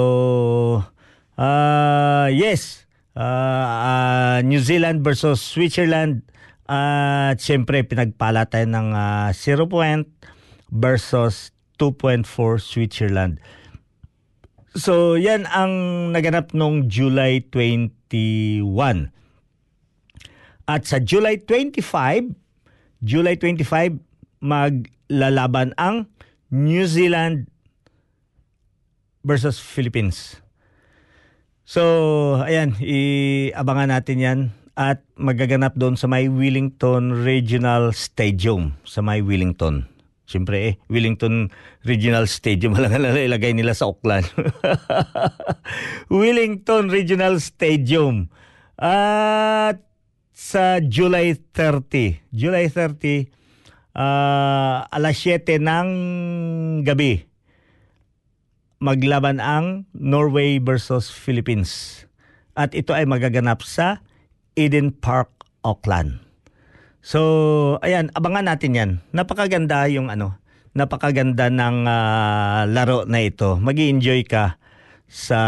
uh, 1.38 2.26
yes, 2.30 2.83
uh, 3.18 3.66
uh, 3.66 4.36
New 4.42 4.60
Zealand 4.60 5.02
versus 5.02 5.40
Switzerland 5.40 6.26
at 6.64 7.38
siyempre 7.40 7.84
pinagpala 7.84 8.48
tayo 8.48 8.66
ng 8.68 8.94
uh, 8.94 9.30
0 9.32 9.68
point 9.68 10.08
versus 10.72 11.52
2.4 11.78 12.26
Switzerland. 12.60 13.42
So 14.74 15.14
yan 15.14 15.46
ang 15.54 15.72
naganap 16.10 16.50
nung 16.50 16.90
July 16.90 17.46
21. 17.46 19.14
At 20.64 20.88
sa 20.88 20.98
July 20.98 21.38
25, 21.46 22.34
July 23.04 23.36
25 23.38 24.00
maglalaban 24.42 25.76
ang 25.78 26.10
New 26.50 26.88
Zealand 26.88 27.46
versus 29.22 29.60
Philippines. 29.60 30.43
So, 31.64 31.82
ayan, 32.44 32.76
iabangan 32.76 33.88
natin 33.88 34.20
'yan 34.20 34.40
at 34.76 35.00
magaganap 35.16 35.72
doon 35.80 35.96
sa 35.96 36.04
may 36.04 36.28
Wellington 36.28 37.24
Regional 37.24 37.96
Stadium 37.96 38.76
sa 38.84 39.00
may 39.00 39.24
Wellington. 39.24 39.88
Siyempre 40.28 40.56
eh, 40.60 40.74
Wellington 40.92 41.48
Regional 41.88 42.28
Stadium 42.28 42.76
lang 42.80 42.92
ang 42.92 43.16
ilagay 43.16 43.56
nila 43.56 43.72
sa 43.72 43.88
Auckland. 43.88 44.28
Wellington 46.12 46.92
Regional 46.92 47.40
Stadium. 47.40 48.28
At 48.76 49.80
sa 50.36 50.84
July 50.84 51.38
30. 51.56 52.28
July 52.28 52.68
30, 52.68 53.32
ah, 53.96 54.84
alas 54.92 55.16
7 55.16 55.62
ng 55.64 55.88
gabi, 56.84 57.24
maglaban 58.84 59.40
ang 59.40 59.88
Norway 59.96 60.60
versus 60.60 61.08
Philippines. 61.08 62.04
At 62.52 62.76
ito 62.76 62.92
ay 62.92 63.08
magaganap 63.08 63.64
sa 63.64 64.04
Eden 64.60 64.92
Park, 64.92 65.32
Auckland. 65.64 66.20
So, 67.00 67.20
ayan, 67.80 68.12
abangan 68.12 68.52
natin 68.52 68.76
'yan. 68.76 68.90
Napakaganda 69.16 69.88
yung 69.88 70.12
ano, 70.12 70.36
napakaganda 70.76 71.48
ng 71.48 71.88
ah, 71.88 72.68
laro 72.68 73.08
na 73.08 73.24
ito. 73.24 73.56
Magi-enjoy 73.56 74.28
ka 74.28 74.60
sa 75.08 75.40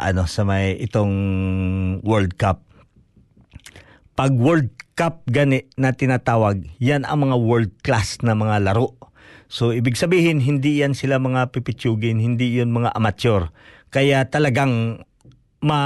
ano 0.00 0.24
sa 0.24 0.48
may 0.48 0.80
itong 0.80 1.14
World 2.00 2.40
Cup. 2.40 2.64
Pag 4.16 4.34
World 4.34 4.72
Cup 4.98 5.22
gani 5.30 5.68
na 5.78 5.94
tinatawag, 5.94 6.66
yan 6.82 7.06
ang 7.06 7.30
mga 7.30 7.36
world 7.38 7.72
class 7.86 8.18
na 8.26 8.34
mga 8.34 8.66
laro. 8.66 8.98
So 9.48 9.72
ibig 9.72 9.96
sabihin 9.96 10.44
hindi 10.44 10.84
yan 10.84 10.92
sila 10.92 11.16
mga 11.16 11.56
pipitsugin, 11.56 12.20
hindi 12.20 12.60
yun 12.60 12.68
mga 12.68 12.92
amateur. 12.92 13.48
Kaya 13.88 14.28
talagang 14.28 15.04
ma 15.64 15.80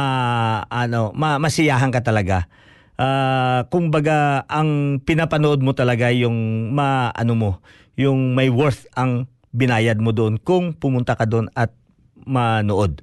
ano, 0.66 1.14
ma, 1.14 1.38
masiyahan 1.38 1.94
ka 1.94 2.02
talaga. 2.02 2.50
Ah, 2.98 3.64
kumbaga 3.72 4.44
ang 4.50 5.00
pinapanood 5.00 5.62
mo 5.64 5.72
talaga 5.72 6.10
yung 6.10 6.70
ma 6.74 7.14
ano 7.14 7.32
mo, 7.38 7.50
yung 7.94 8.34
may 8.34 8.50
worth 8.50 8.84
ang 8.98 9.30
binayad 9.54 10.02
mo 10.02 10.10
doon 10.10 10.36
kung 10.42 10.74
pumunta 10.74 11.14
ka 11.14 11.24
doon 11.24 11.46
at 11.54 11.70
manood. 12.26 13.00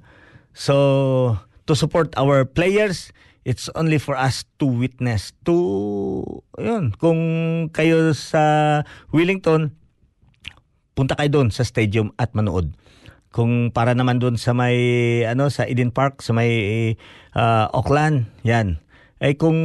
So 0.52 1.40
to 1.66 1.74
support 1.74 2.12
our 2.20 2.44
players, 2.44 3.16
it's 3.48 3.72
only 3.80 3.98
for 3.98 4.20
us 4.20 4.44
to 4.60 4.68
witness 4.68 5.32
to 5.48 5.56
yun 6.60 6.92
kung 7.00 7.20
kayo 7.72 8.12
sa 8.12 8.84
Wellington 9.16 9.79
punta 11.00 11.16
kayo 11.16 11.32
doon 11.32 11.48
sa 11.48 11.64
stadium 11.64 12.12
at 12.20 12.36
manood. 12.36 12.76
Kung 13.32 13.72
para 13.72 13.96
naman 13.96 14.20
doon 14.20 14.36
sa 14.36 14.52
may 14.52 14.76
ano 15.24 15.48
sa 15.48 15.64
Eden 15.64 15.96
Park 15.96 16.20
sa 16.20 16.36
may 16.36 16.52
ah, 17.32 17.72
Auckland, 17.72 18.28
yan. 18.44 18.84
Ay 19.24 19.40
kung 19.40 19.56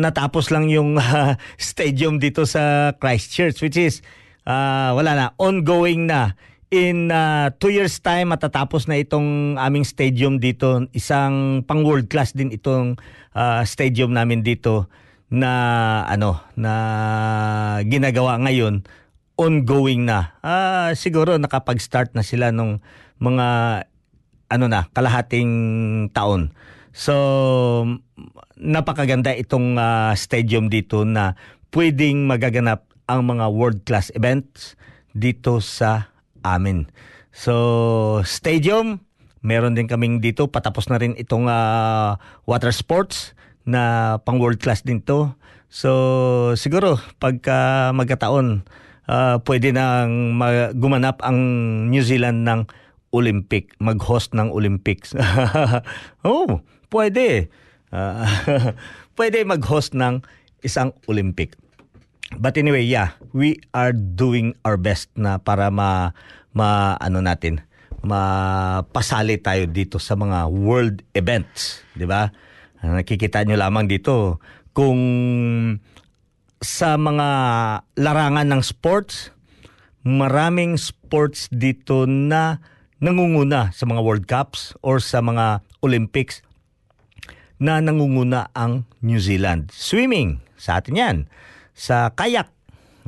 natapos 0.00 0.48
lang 0.48 0.72
yung 0.72 0.96
ah, 1.04 1.36
stadium 1.60 2.16
dito 2.16 2.48
sa 2.48 2.96
Christchurch 2.96 3.60
which 3.60 3.76
is 3.76 4.00
ah, 4.48 4.96
wala 4.96 5.12
na 5.12 5.26
ongoing 5.36 6.08
na 6.08 6.32
in 6.72 7.10
uh, 7.10 7.50
two 7.58 7.68
years 7.68 7.98
time 7.98 8.30
matatapos 8.30 8.86
na 8.86 8.96
itong 8.96 9.58
aming 9.58 9.82
stadium 9.82 10.38
dito 10.38 10.86
isang 10.94 11.66
pang 11.66 11.82
world 11.82 12.06
class 12.08 12.32
din 12.32 12.48
itong 12.48 12.96
ah, 13.36 13.60
stadium 13.68 14.16
namin 14.16 14.40
dito 14.40 14.88
na 15.30 15.52
ano 16.06 16.42
na 16.54 16.72
ginagawa 17.86 18.38
ngayon 18.38 18.86
ongoing 19.40 20.04
na. 20.04 20.36
Ah, 20.44 20.92
siguro 20.92 21.40
nakapag-start 21.40 22.12
na 22.12 22.20
sila 22.20 22.52
nung 22.52 22.84
mga 23.16 23.48
ano 24.50 24.66
na, 24.68 24.84
kalahating 24.92 25.50
taon. 26.12 26.52
So, 26.92 27.14
napakaganda 28.60 29.32
itong 29.32 29.80
ah, 29.80 30.12
stadium 30.12 30.68
dito 30.68 31.08
na 31.08 31.38
pwedeng 31.72 32.28
magaganap 32.28 32.84
ang 33.08 33.24
mga 33.24 33.46
world-class 33.48 34.12
events 34.12 34.76
dito 35.16 35.62
sa 35.64 36.12
amin. 36.44 36.90
So, 37.30 38.20
stadium, 38.26 39.00
meron 39.40 39.78
din 39.78 39.86
kaming 39.86 40.20
dito, 40.20 40.50
patapos 40.50 40.90
na 40.90 40.98
rin 41.00 41.14
itong 41.16 41.46
ah, 41.48 42.20
water 42.44 42.74
sports 42.74 43.32
na 43.64 44.18
pang 44.26 44.36
world-class 44.42 44.82
din 44.82 45.00
to. 45.00 45.30
So, 45.70 45.90
siguro, 46.58 46.98
pagka 47.22 47.94
magkataon, 47.94 48.66
ah, 49.10 49.42
pwede 49.42 49.74
nang 49.74 50.38
ma- 50.38 50.70
gumanap 50.70 51.18
ang 51.26 51.38
New 51.90 52.00
Zealand 52.06 52.46
ng 52.46 52.70
Olympic, 53.10 53.74
mag-host 53.82 54.30
ng 54.38 54.54
Olympics. 54.54 55.18
oh, 56.22 56.62
pwede. 56.94 57.50
Ah, 57.90 58.22
pwede 59.18 59.42
mag-host 59.42 59.98
ng 59.98 60.22
isang 60.62 60.94
Olympic. 61.10 61.58
But 62.38 62.54
anyway, 62.54 62.86
yeah, 62.86 63.18
we 63.34 63.58
are 63.74 63.90
doing 63.90 64.54
our 64.62 64.78
best 64.78 65.10
na 65.18 65.42
para 65.42 65.66
ma, 65.74 66.14
ma 66.54 66.94
ano 67.02 67.18
natin, 67.18 67.66
mapasali 68.06 69.42
tayo 69.42 69.66
dito 69.66 69.98
sa 69.98 70.14
mga 70.14 70.46
world 70.46 71.02
events, 71.18 71.82
'di 71.98 72.06
ba? 72.06 72.30
Nakikita 72.80 73.42
nyo 73.44 73.58
lamang 73.58 73.90
dito 73.90 74.38
kung 74.72 75.00
sa 76.60 77.00
mga 77.00 77.28
larangan 77.96 78.44
ng 78.52 78.62
sports, 78.62 79.32
maraming 80.04 80.76
sports 80.76 81.48
dito 81.48 82.04
na 82.04 82.60
nangunguna 83.00 83.72
sa 83.72 83.88
mga 83.88 84.00
World 84.04 84.26
Cups 84.28 84.76
or 84.84 85.00
sa 85.00 85.24
mga 85.24 85.64
Olympics 85.80 86.44
na 87.56 87.80
nangunguna 87.80 88.52
ang 88.52 88.84
New 89.00 89.20
Zealand. 89.20 89.72
Swimming, 89.72 90.44
sa 90.60 90.80
atin 90.80 90.94
yan. 90.96 91.16
Sa 91.72 92.12
kayak. 92.12 92.52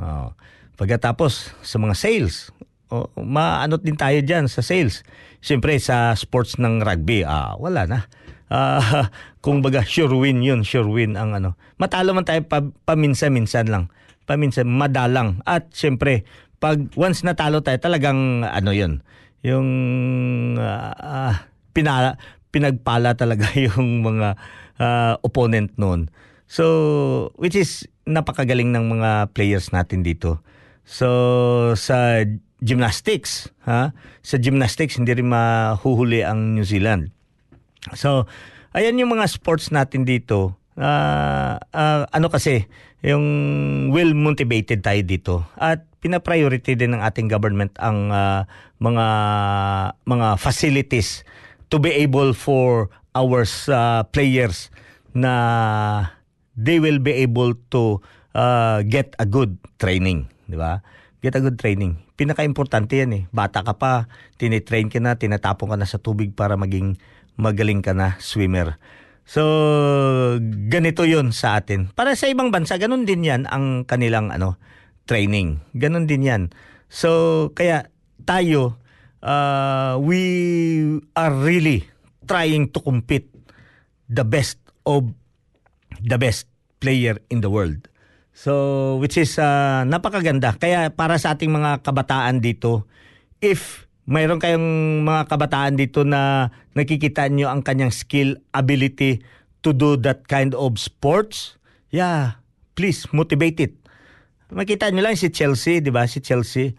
Oh. 0.01 0.33
Pagkatapos, 0.73 1.53
sa 1.61 1.77
mga 1.77 1.93
sales. 1.93 2.49
Oh, 2.89 3.09
maanot 3.17 3.85
din 3.85 3.97
tayo 3.97 4.17
dyan 4.25 4.49
sa 4.49 4.65
sales. 4.65 5.05
Siyempre, 5.41 5.77
sa 5.77 6.13
sports 6.17 6.57
ng 6.57 6.81
rugby, 6.81 7.21
ah, 7.21 7.53
wala 7.61 7.85
na. 7.85 8.09
Ah, 8.53 9.09
kung 9.43 9.65
baga, 9.65 9.81
sure 9.81 10.13
win 10.13 10.45
yun. 10.45 10.61
Sure 10.61 10.85
win 10.85 11.17
ang 11.17 11.33
ano. 11.33 11.57
Matalo 11.81 12.13
man 12.13 12.21
tayo 12.21 12.45
pa, 12.45 12.61
paminsan-minsan 12.61 13.65
lang. 13.73 13.89
Paminsan, 14.29 14.69
madalang. 14.69 15.41
At 15.43 15.73
siyempre, 15.73 16.21
pag 16.61 16.77
once 16.93 17.25
natalo 17.25 17.65
tayo, 17.65 17.81
talagang 17.81 18.45
ano 18.45 18.71
yun. 18.71 19.01
Yung 19.41 19.67
ah, 20.61 20.93
ah, 20.93 21.35
pinala, 21.73 22.21
pinagpala 22.53 23.17
talaga 23.17 23.49
yung 23.65 24.05
mga 24.05 24.37
ah, 24.77 25.17
opponent 25.25 25.73
noon. 25.81 26.13
So, 26.45 27.33
which 27.41 27.57
is 27.57 27.89
napakagaling 28.05 28.69
ng 28.69 28.85
mga 28.99 29.33
players 29.33 29.73
natin 29.73 30.05
dito. 30.05 30.45
So, 30.85 31.73
sa 31.73 32.21
gymnastics, 32.61 33.49
ha? 33.65 33.95
Sa 34.21 34.35
gymnastics, 34.37 34.99
hindi 34.99 35.17
rin 35.17 35.31
mahuhuli 35.31 36.21
ang 36.21 36.53
New 36.53 36.67
Zealand. 36.67 37.09
So, 37.91 38.31
ayan 38.71 38.95
yung 38.95 39.11
mga 39.11 39.27
sports 39.27 39.67
natin 39.75 40.07
dito. 40.07 40.55
Ah, 40.79 41.59
ah, 41.75 42.07
ano 42.15 42.31
kasi, 42.31 42.71
yung 43.03 43.25
well 43.91 44.15
motivated 44.15 44.79
tayo 44.79 45.03
dito. 45.03 45.35
At 45.59 45.83
pina-priority 45.99 46.79
din 46.79 46.95
ng 46.95 47.03
ating 47.03 47.27
government 47.27 47.75
ang 47.83 48.07
ah, 48.15 48.47
mga 48.79 49.07
mga 50.07 50.27
facilities 50.39 51.27
to 51.67 51.83
be 51.83 51.91
able 51.91 52.31
for 52.31 52.87
our 53.11 53.43
ah, 53.67 54.07
players 54.07 54.71
na 55.13 55.33
they 56.57 56.81
will 56.81 56.97
be 56.97 57.13
able 57.21 57.53
to 57.69 58.01
uh, 58.33 58.81
get 58.85 59.13
a 59.17 59.25
good 59.25 59.57
training, 59.77 60.29
di 60.49 60.57
ba? 60.57 60.81
Get 61.23 61.37
a 61.37 61.41
good 61.41 61.57
training. 61.57 62.01
Pinaka-importante 62.19 62.99
yan 62.99 63.11
eh. 63.15 63.23
Bata 63.31 63.63
ka 63.63 63.73
pa, 63.77 64.11
tinitrain 64.37 64.91
ka 64.91 64.99
na, 64.99 65.15
tinatapon 65.15 65.71
ka 65.73 65.77
na 65.79 65.87
sa 65.87 65.97
tubig 65.97 66.35
para 66.35 66.59
maging 66.59 66.99
magaling 67.39 67.81
ka 67.81 67.95
na 67.95 68.17
swimmer. 68.21 68.77
So, 69.23 69.41
ganito 70.67 71.07
yon 71.07 71.31
sa 71.31 71.59
atin. 71.59 71.89
Para 71.95 72.13
sa 72.19 72.27
ibang 72.27 72.51
bansa, 72.51 72.75
ganun 72.75 73.07
din 73.07 73.23
yan 73.23 73.47
ang 73.47 73.87
kanilang 73.87 74.29
ano 74.29 74.59
training. 75.07 75.63
Ganun 75.75 76.07
din 76.07 76.27
yan. 76.27 76.43
So, 76.91 77.49
kaya 77.55 77.87
tayo, 78.27 78.79
uh, 79.23 79.95
we 79.99 80.21
are 81.15 81.33
really 81.33 81.87
trying 82.27 82.71
to 82.71 82.79
compete 82.83 83.31
the 84.11 84.27
best 84.27 84.59
of 84.83 85.11
the 86.03 86.19
best 86.19 86.47
player 86.83 87.19
in 87.31 87.39
the 87.39 87.51
world. 87.51 87.87
So, 88.35 88.97
which 88.99 89.15
is 89.15 89.39
uh, 89.39 89.87
napakaganda. 89.87 90.59
Kaya 90.59 90.91
para 90.91 91.15
sa 91.15 91.37
ating 91.37 91.53
mga 91.53 91.85
kabataan 91.85 92.43
dito, 92.43 92.89
if 93.39 93.82
mayroon 94.03 94.39
kayong 94.39 95.01
mga 95.07 95.31
kabataan 95.31 95.79
dito 95.79 96.03
na 96.03 96.51
nakikita 96.75 97.27
nyo 97.31 97.47
ang 97.51 97.63
kanyang 97.63 97.93
skill, 97.93 98.35
ability 98.51 99.23
to 99.63 99.71
do 99.71 99.95
that 99.95 100.27
kind 100.27 100.51
of 100.53 100.75
sports, 100.75 101.55
yeah, 101.87 102.39
please 102.75 103.07
motivate 103.15 103.59
it. 103.63 103.73
Makita 104.53 104.91
nyo 104.91 105.01
lang 105.01 105.17
si 105.17 105.31
Chelsea, 105.33 105.81
di 105.81 105.89
ba? 105.89 106.05
Si 106.05 106.19
Chelsea, 106.19 106.75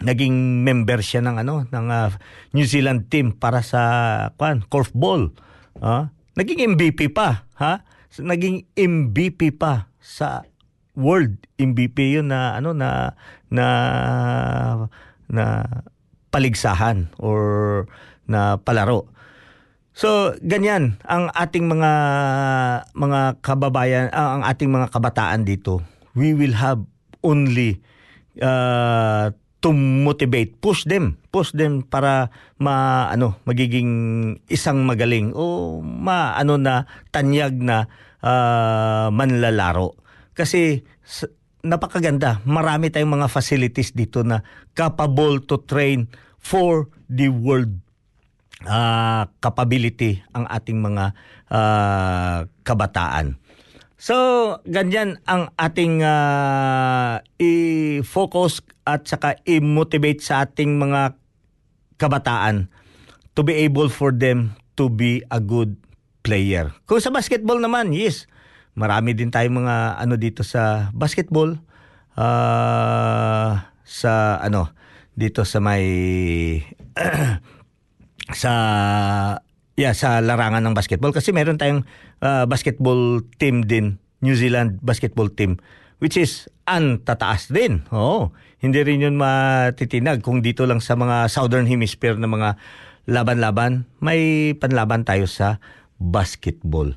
naging 0.00 0.64
member 0.64 1.04
siya 1.04 1.20
ng 1.22 1.36
ano 1.44 1.68
ng 1.68 1.86
ah, 1.92 2.10
New 2.56 2.64
Zealand 2.64 3.12
team 3.12 3.36
para 3.36 3.60
sa 3.60 3.82
kwan 4.34 4.64
korfball. 4.66 5.30
Ah, 5.78 6.10
naging 6.34 6.74
MVP 6.74 7.12
pa, 7.12 7.46
ha? 7.60 7.84
Naging 8.18 8.66
MVP 8.74 9.54
pa 9.54 9.86
sa 10.02 10.42
world 10.98 11.38
MVP 11.56 12.18
yun 12.18 12.34
na 12.34 12.58
ano 12.58 12.74
na 12.74 13.14
na 13.46 13.66
na 15.30 15.44
paligsahan 16.30 17.10
or 17.18 17.86
na 18.30 18.58
palaro. 18.62 19.10
So, 19.90 20.32
ganyan 20.40 20.96
ang 21.04 21.28
ating 21.34 21.66
mga 21.66 21.92
mga 22.94 23.20
kababayan, 23.42 24.08
ah, 24.14 24.38
ang 24.38 24.42
ating 24.46 24.70
mga 24.70 24.88
kabataan 24.94 25.44
dito. 25.44 25.82
We 26.14 26.32
will 26.32 26.56
have 26.56 26.80
only 27.20 27.82
uh, 28.40 29.34
to 29.60 29.70
motivate, 29.76 30.56
push 30.64 30.88
them, 30.88 31.20
push 31.34 31.52
them 31.52 31.84
para 31.84 32.32
ma 32.56 33.06
ano, 33.12 33.36
magiging 33.44 33.90
isang 34.48 34.88
magaling 34.88 35.36
o 35.36 35.78
ma 35.84 36.38
ano 36.38 36.56
na 36.56 36.88
tanyag 37.12 37.60
na 37.60 37.90
uh, 38.24 39.12
manlalaro. 39.12 39.98
Kasi 40.32 40.86
napakaganda, 41.60 42.40
marami 42.48 42.88
tayong 42.88 43.20
mga 43.20 43.28
facilities 43.28 43.92
dito 43.92 44.24
na 44.24 44.44
capable 44.72 45.40
to 45.44 45.60
train 45.64 46.08
for 46.40 46.88
the 47.06 47.28
world 47.28 47.70
uh, 48.64 49.28
capability 49.40 50.20
ang 50.32 50.48
ating 50.48 50.80
mga 50.80 51.12
uh, 51.52 52.48
kabataan. 52.64 53.36
So, 54.00 54.16
ganyan 54.64 55.20
ang 55.28 55.52
ating 55.60 56.00
uh, 56.00 57.20
i-focus 57.36 58.64
at 58.88 59.04
saka 59.04 59.36
i-motivate 59.44 60.24
sa 60.24 60.48
ating 60.48 60.80
mga 60.80 61.20
kabataan 62.00 62.72
to 63.36 63.44
be 63.44 63.60
able 63.60 63.92
for 63.92 64.08
them 64.08 64.56
to 64.80 64.88
be 64.88 65.20
a 65.28 65.36
good 65.36 65.76
player. 66.24 66.72
Kung 66.88 66.96
sa 67.04 67.12
basketball 67.12 67.60
naman, 67.60 67.92
yes, 67.92 68.24
marami 68.74 69.14
din 69.16 69.32
tayong 69.32 69.64
mga 69.64 69.76
ano 69.98 70.14
dito 70.20 70.42
sa 70.46 70.92
basketball. 70.94 71.58
Uh, 72.14 73.56
sa 73.86 74.38
ano, 74.42 74.70
dito 75.16 75.42
sa 75.42 75.58
may 75.58 75.84
sa 78.42 78.52
yeah, 79.74 79.94
sa 79.96 80.20
larangan 80.20 80.62
ng 80.62 80.76
basketball 80.76 81.14
kasi 81.14 81.32
meron 81.32 81.58
tayong 81.58 81.82
uh, 82.22 82.44
basketball 82.46 83.24
team 83.40 83.64
din, 83.64 83.98
New 84.20 84.36
Zealand 84.36 84.78
basketball 84.84 85.32
team 85.32 85.58
which 86.00 86.16
is 86.16 86.48
an 86.64 86.98
tataas 87.04 87.52
din. 87.52 87.84
Oo. 87.92 88.32
Hindi 88.60 88.80
rin 88.84 89.04
yun 89.04 89.16
matitinag 89.16 90.24
kung 90.24 90.44
dito 90.44 90.64
lang 90.68 90.80
sa 90.84 90.96
mga 90.96 91.28
southern 91.32 91.64
hemisphere 91.68 92.16
na 92.16 92.28
mga 92.28 92.56
laban-laban, 93.08 93.88
may 94.00 94.52
panlaban 94.56 95.04
tayo 95.04 95.24
sa 95.24 95.60
basketball. 96.00 96.92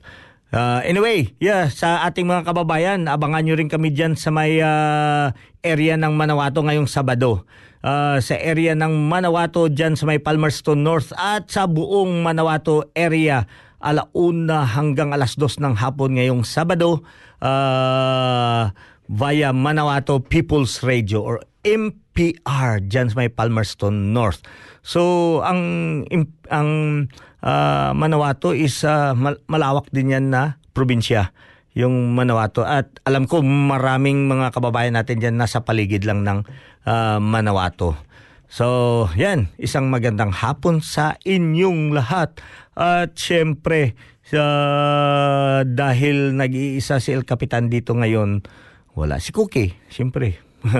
Uh, 0.54 0.86
anyway, 0.86 1.34
yeah, 1.42 1.66
sa 1.66 2.06
ating 2.06 2.30
mga 2.30 2.46
kababayan, 2.46 3.10
abangan 3.10 3.42
nyo 3.42 3.58
rin 3.58 3.74
kami 3.74 3.90
dyan 3.90 4.14
sa 4.14 4.30
may 4.30 4.62
uh, 4.62 5.34
area 5.66 5.98
ng 5.98 6.14
Manawato 6.14 6.62
ngayong 6.62 6.86
Sabado. 6.86 7.50
Uh, 7.82 8.22
sa 8.22 8.38
area 8.38 8.78
ng 8.78 9.10
Manawato 9.10 9.66
dyan 9.66 9.98
sa 9.98 10.06
may 10.06 10.22
Palmerston 10.22 10.86
North 10.86 11.10
at 11.18 11.50
sa 11.50 11.66
buong 11.66 12.22
Manawato 12.22 12.86
area 12.94 13.50
alauna 13.82 14.64
hanggang 14.64 15.12
alas 15.12 15.36
dos 15.36 15.58
ng 15.58 15.74
hapon 15.76 16.16
ngayong 16.22 16.46
Sabado 16.46 17.02
uh, 17.42 18.70
via 19.10 19.50
Manawato 19.52 20.22
People's 20.22 20.86
Radio 20.86 21.26
or 21.26 21.42
MPR 21.66 22.80
dyan 22.86 23.10
sa 23.10 23.26
may 23.26 23.28
Palmerston 23.34 24.14
North. 24.14 24.46
So 24.86 25.42
ang 25.42 26.06
ang 26.48 26.70
uh, 27.44 27.92
Manawato 27.92 28.56
is 28.56 28.88
uh, 28.88 29.12
malawak 29.46 29.92
din 29.92 30.16
yan 30.16 30.32
na 30.32 30.58
probinsya 30.72 31.36
yung 31.74 32.14
Manawato 32.14 32.64
at 32.64 33.02
alam 33.04 33.26
ko 33.26 33.42
maraming 33.44 34.30
mga 34.30 34.54
kababayan 34.54 34.96
natin 34.96 35.20
diyan 35.20 35.36
nasa 35.38 35.66
paligid 35.66 36.06
lang 36.06 36.24
ng 36.24 36.40
uh, 36.86 37.18
Manawato. 37.20 37.98
So, 38.54 39.10
yan, 39.18 39.50
isang 39.58 39.90
magandang 39.90 40.30
hapon 40.30 40.86
sa 40.86 41.18
inyong 41.26 41.90
lahat. 41.90 42.38
At 42.78 43.18
syempre, 43.18 43.98
uh, 44.30 45.66
dahil 45.66 46.38
nag-iisa 46.38 47.02
si 47.02 47.18
El 47.18 47.26
Capitan 47.26 47.74
dito 47.74 47.98
ngayon, 47.98 48.46
wala 48.94 49.18
si 49.18 49.34
Cookie. 49.34 49.74
Syempre, 49.90 50.38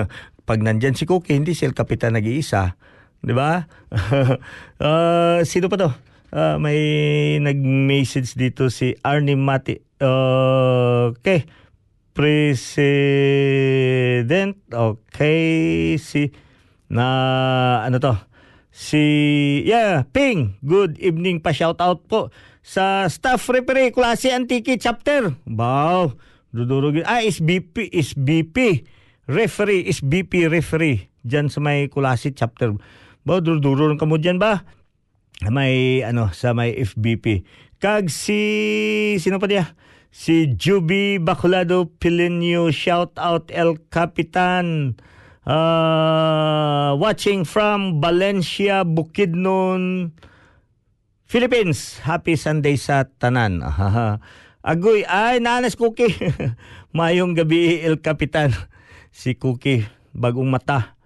pag 0.48 0.62
nandyan 0.62 0.94
si 0.94 1.02
Cookie, 1.02 1.34
hindi 1.34 1.58
si 1.58 1.66
El 1.66 1.74
Capitan 1.74 2.14
nag-iisa. 2.14 2.78
Di 3.18 3.34
ba? 3.34 3.66
uh, 4.78 5.42
sino 5.50 5.66
pa 5.66 5.74
to? 5.74 5.90
Uh, 6.34 6.58
may 6.58 7.38
nag-message 7.38 8.34
dito 8.34 8.66
si 8.66 8.98
Arnie 9.06 9.38
Mati. 9.38 9.78
Uh, 10.02 11.14
okay. 11.14 11.46
President. 12.10 12.98
Okay. 14.66 15.94
Si 15.94 16.34
na 16.90 17.06
ano 17.86 18.02
to? 18.02 18.18
Si 18.74 18.98
yeah, 19.62 20.02
Ping. 20.10 20.58
Good 20.58 20.98
evening 20.98 21.38
pa 21.38 21.54
shout 21.54 21.78
out 21.78 22.02
po 22.10 22.34
sa 22.66 23.06
staff 23.06 23.46
referee 23.46 23.94
klase 23.94 24.34
Antique 24.34 24.74
chapter. 24.82 25.38
Wow. 25.46 26.18
Dudurugin. 26.50 27.06
Ah, 27.06 27.22
SBP, 27.22 27.94
SBP. 27.94 28.82
Referee, 29.30 29.86
SBP 29.86 30.50
referee. 30.50 31.06
Diyan 31.22 31.46
sa 31.46 31.62
may 31.62 31.86
Kulasi 31.86 32.34
chapter. 32.34 32.74
Ba, 33.22 33.38
durduro 33.38 33.86
ka 33.94 34.02
mo 34.02 34.18
diyan 34.18 34.42
ba? 34.42 34.66
May 35.42 36.06
ano 36.06 36.30
sa 36.30 36.54
may 36.54 36.78
FBP. 36.78 37.42
Kag 37.82 38.06
si 38.06 38.38
sino 39.18 39.42
pa 39.42 39.50
dia? 39.50 39.74
Si 40.14 40.54
Juby 40.54 41.18
Baculado 41.18 41.90
Pilinio 41.90 42.70
shout 42.70 43.18
out 43.18 43.50
El 43.50 43.82
Capitan. 43.90 44.94
Uh, 45.44 46.96
watching 46.96 47.44
from 47.44 48.00
Valencia, 48.00 48.86
Bukidnon, 48.86 50.14
Philippines. 51.28 52.00
Happy 52.00 52.38
Sunday 52.38 52.80
sa 52.80 53.04
tanan. 53.20 53.60
Agoy, 54.64 55.04
ay, 55.04 55.44
nanas 55.44 55.76
Cookie. 55.76 56.16
Mayong 56.96 57.36
gabi, 57.36 57.84
El 57.84 58.00
Capitan. 58.00 58.56
Si 59.12 59.36
Cookie, 59.36 59.84
bagong 60.16 60.48
mata. 60.48 60.96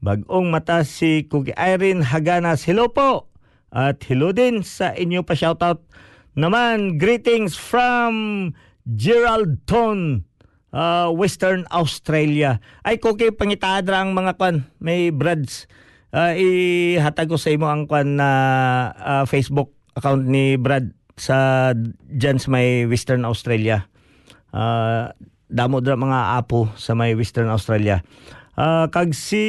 Bagong 0.00 0.48
mata 0.48 0.80
si 0.88 1.28
Cookie. 1.28 1.52
Irene 1.52 2.00
Haganas, 2.00 2.64
hello 2.64 2.88
po. 2.96 3.31
At 3.72 4.04
hello 4.04 4.36
din 4.36 4.60
sa 4.60 4.92
inyo 4.92 5.24
pa 5.24 5.32
shoutout. 5.32 5.80
Naman, 6.36 7.00
greetings 7.00 7.56
from 7.56 8.52
Geraldton, 8.84 10.28
uh, 10.76 11.08
Western 11.08 11.64
Australia. 11.72 12.60
Ay, 12.84 13.00
Cookie, 13.00 13.32
pangitadra 13.32 14.04
ang 14.04 14.12
mga 14.12 14.36
kwan. 14.36 14.68
May 14.76 15.08
brads. 15.08 15.64
Uh, 16.12 16.36
ihatag 16.36 17.32
ko 17.32 17.40
sa 17.40 17.48
imo 17.48 17.64
ang 17.72 17.88
kwan 17.88 18.20
na 18.20 18.28
uh, 18.92 19.24
Facebook 19.24 19.72
account 19.96 20.28
ni 20.28 20.60
Brad 20.60 20.92
sa 21.16 21.72
dyan 22.12 22.36
sa 22.36 22.52
may 22.52 22.84
Western 22.84 23.24
Australia. 23.24 23.88
Uh, 24.52 25.08
damo 25.48 25.80
dra 25.80 25.96
mga 25.96 26.36
apo 26.36 26.68
sa 26.76 26.92
may 26.92 27.16
Western 27.16 27.48
Australia. 27.48 28.04
Uh, 28.52 28.84
kag 28.92 29.16
si 29.16 29.44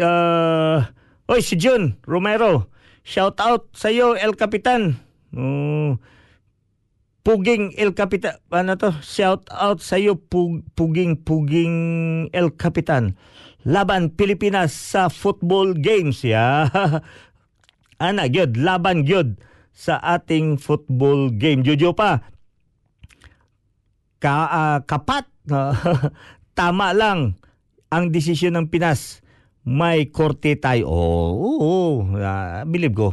uh, 0.00 0.80
Oy 1.28 1.44
si 1.44 1.60
Jun 1.60 2.00
Romero. 2.08 2.72
Shout 3.02 3.38
out 3.42 3.70
sa 3.74 3.90
iyo 3.90 4.14
El 4.14 4.38
Capitan. 4.38 5.02
Uh, 5.34 5.98
Puging 7.22 7.74
El 7.74 7.94
Capitan. 7.94 8.38
Ano 8.50 8.78
to? 8.78 8.94
Shout 9.02 9.46
out 9.50 9.82
sa 9.82 9.98
iyo 9.98 10.18
pug, 10.18 10.62
Puging 10.78 11.18
Puging 11.22 11.76
El 12.30 12.54
Capitan. 12.54 13.18
Laban 13.62 14.10
Pilipinas 14.14 14.74
sa 14.74 15.06
football 15.06 15.74
games 15.78 16.26
ya. 16.26 16.66
Ana 18.02 18.26
gyud 18.26 18.58
laban 18.58 19.06
gyud 19.06 19.38
sa 19.70 20.02
ating 20.02 20.58
football 20.58 21.30
game. 21.30 21.62
Jojo 21.62 21.94
pa, 21.94 22.26
ka, 24.18 24.34
uh, 24.50 24.78
kapat, 24.82 25.30
tama 26.58 26.90
lang 26.94 27.38
ang 27.90 28.04
desisyon 28.10 28.58
ng 28.58 28.66
Pinas. 28.66 29.22
May 29.62 30.10
korte 30.10 30.58
tayo. 30.58 30.90
Oo, 30.90 31.58
oh, 31.62 31.94
uh, 32.18 32.66
believe 32.66 32.94
ko. 32.98 33.08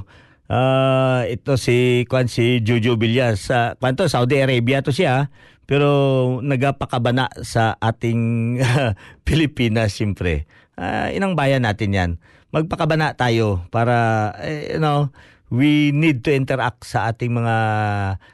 Uh, 0.50 1.30
ito 1.30 1.62
si 1.62 2.10
kwan 2.10 2.26
si 2.26 2.66
Jojo 2.66 2.98
Villar 2.98 3.38
sa 3.38 3.78
kwanto 3.78 4.10
Saudi 4.10 4.42
Arabia 4.42 4.82
to 4.82 4.90
siya 4.90 5.30
pero 5.70 6.42
nagapakabana 6.42 7.30
sa 7.46 7.78
ating 7.78 8.58
Pilipinas 9.30 9.94
siyempre. 9.94 10.50
Uh, 10.74 11.14
inang 11.14 11.38
bayan 11.38 11.70
natin 11.70 11.94
'yan. 11.94 12.12
Magpakabana 12.50 13.14
tayo 13.14 13.62
para 13.70 14.34
eh, 14.42 14.74
you 14.74 14.82
know 14.82 15.14
we 15.54 15.94
need 15.94 16.26
to 16.26 16.34
interact 16.34 16.82
sa 16.82 17.14
ating 17.14 17.30
mga 17.30 17.56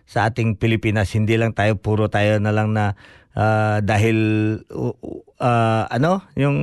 sa 0.07 0.31
ating 0.31 0.55
Pilipinas 0.55 1.11
hindi 1.11 1.35
lang 1.35 1.51
tayo 1.51 1.75
puro 1.75 2.07
tayo 2.07 2.39
na 2.39 2.55
lang 2.55 2.71
na 2.71 2.95
uh, 3.35 3.77
dahil 3.83 4.17
uh, 4.71 5.83
ano 5.91 6.23
yung 6.39 6.57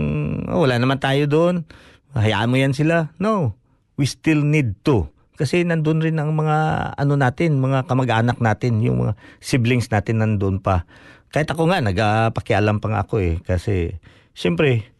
oh, 0.48 0.64
wala 0.64 0.80
naman 0.80 0.98
tayo 0.98 1.28
doon 1.28 1.68
hayaan 2.16 2.50
mo 2.50 2.56
yan 2.58 2.74
sila 2.74 3.12
no 3.20 3.56
we 4.00 4.08
still 4.08 4.42
need 4.42 4.74
to 4.82 5.06
kasi 5.36 5.64
nandun 5.64 6.04
rin 6.04 6.20
ang 6.20 6.36
mga 6.36 6.58
ano 6.96 7.14
natin 7.16 7.60
mga 7.60 7.88
kamag-anak 7.88 8.38
natin 8.40 8.80
yung 8.84 9.06
mga 9.06 9.12
siblings 9.40 9.88
natin 9.88 10.20
nandun 10.20 10.60
pa 10.60 10.84
kahit 11.32 11.48
ako 11.48 11.72
nga 11.72 11.80
nagpakialam 11.80 12.80
pa 12.80 12.88
nga 12.92 13.00
ako 13.08 13.14
eh 13.24 13.34
kasi 13.40 13.96
siyempre 14.36 14.92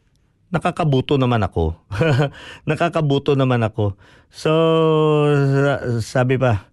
nakakabuto 0.53 1.17
naman 1.17 1.41
ako. 1.41 1.81
nakakabuto 2.69 3.33
naman 3.33 3.65
ako. 3.65 3.97
So, 4.29 4.53
sabi 6.05 6.37
pa, 6.37 6.69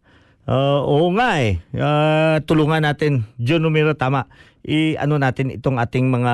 Uh, 0.49 0.81
oo 0.81 1.13
nga 1.13 1.37
eh. 1.45 1.61
Uh, 1.77 2.41
tulungan 2.41 2.81
natin. 2.81 3.21
John 3.37 3.61
Numero, 3.61 3.93
tama. 3.93 4.25
I-ano 4.69 5.17
natin 5.17 5.49
itong 5.49 5.81
ating 5.81 6.13
mga 6.13 6.33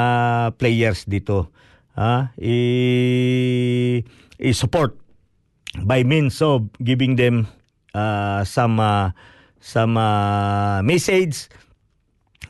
players 0.59 1.07
dito. 1.07 1.47
Uh, 1.95 2.27
i- 2.35 4.03
i-support 4.43 4.99
by 5.87 6.03
means 6.03 6.43
of 6.43 6.67
giving 6.83 7.15
them 7.15 7.47
uh, 7.95 8.43
some 8.43 8.83
uh, 8.83 9.15
some 9.63 9.95
uh, 9.95 10.83
message. 10.83 11.47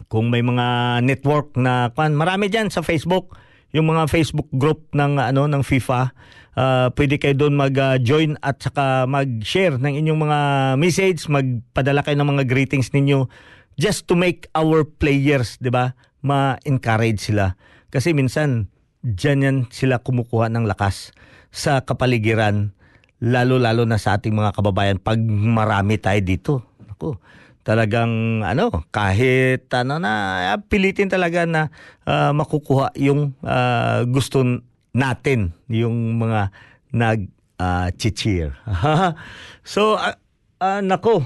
Kung 0.10 0.34
may 0.34 0.42
mga 0.42 1.00
network 1.06 1.54
na 1.54 1.94
kwan 1.94 2.18
marami 2.18 2.50
diyan 2.50 2.74
sa 2.74 2.82
Facebook. 2.82 3.38
Yung 3.76 3.92
mga 3.92 4.08
Facebook 4.08 4.48
group 4.56 4.90
ng 4.96 5.20
ano 5.20 5.52
ng 5.52 5.60
FIFA 5.62 6.16
uh, 6.56 6.88
pwede 6.96 7.20
kayo 7.20 7.36
doon 7.36 7.54
mag-join 7.60 8.40
uh, 8.40 8.50
at 8.50 8.56
saka 8.64 9.06
mag-share 9.06 9.78
ng 9.78 9.94
inyong 10.02 10.20
mga 10.20 10.40
message. 10.80 11.28
Magpadala 11.28 12.02
kayo 12.02 12.18
ng 12.18 12.30
mga 12.36 12.44
greetings 12.48 12.90
ninyo 12.96 13.28
just 13.76 14.08
to 14.08 14.16
make 14.16 14.48
our 14.56 14.84
players 14.84 15.60
'di 15.60 15.72
ba 15.72 15.94
ma-encourage 16.26 17.22
sila 17.32 17.54
kasi 17.94 18.12
minsan 18.16 18.72
diyan 19.06 19.40
yan 19.46 19.58
sila 19.70 20.02
kumukuha 20.02 20.50
ng 20.50 20.66
lakas 20.66 21.14
sa 21.54 21.86
kapaligiran 21.86 22.76
lalo-lalo 23.24 23.88
na 23.88 23.96
sa 23.96 24.20
ating 24.20 24.36
mga 24.36 24.52
kababayan 24.54 25.00
pag 25.00 25.20
marami 25.26 25.96
tayo 25.98 26.20
dito. 26.20 26.54
Ako, 26.96 27.20
talagang 27.66 28.44
ano, 28.46 28.70
kahit 28.92 29.66
ano 29.74 29.98
na 29.98 30.12
ah, 30.54 30.60
pilitin 30.60 31.10
talaga 31.10 31.48
na 31.48 31.74
uh, 32.06 32.36
makukuha 32.36 32.94
yung 33.00 33.34
uh, 33.42 34.04
gusto 34.06 34.44
natin, 34.94 35.56
yung 35.72 36.20
mga 36.20 36.52
nag 36.94 37.28
uh, 37.60 37.90
cheer. 37.98 38.54
so 39.66 39.98
uh, 39.98 40.16
uh, 40.62 40.80
nako, 40.86 41.26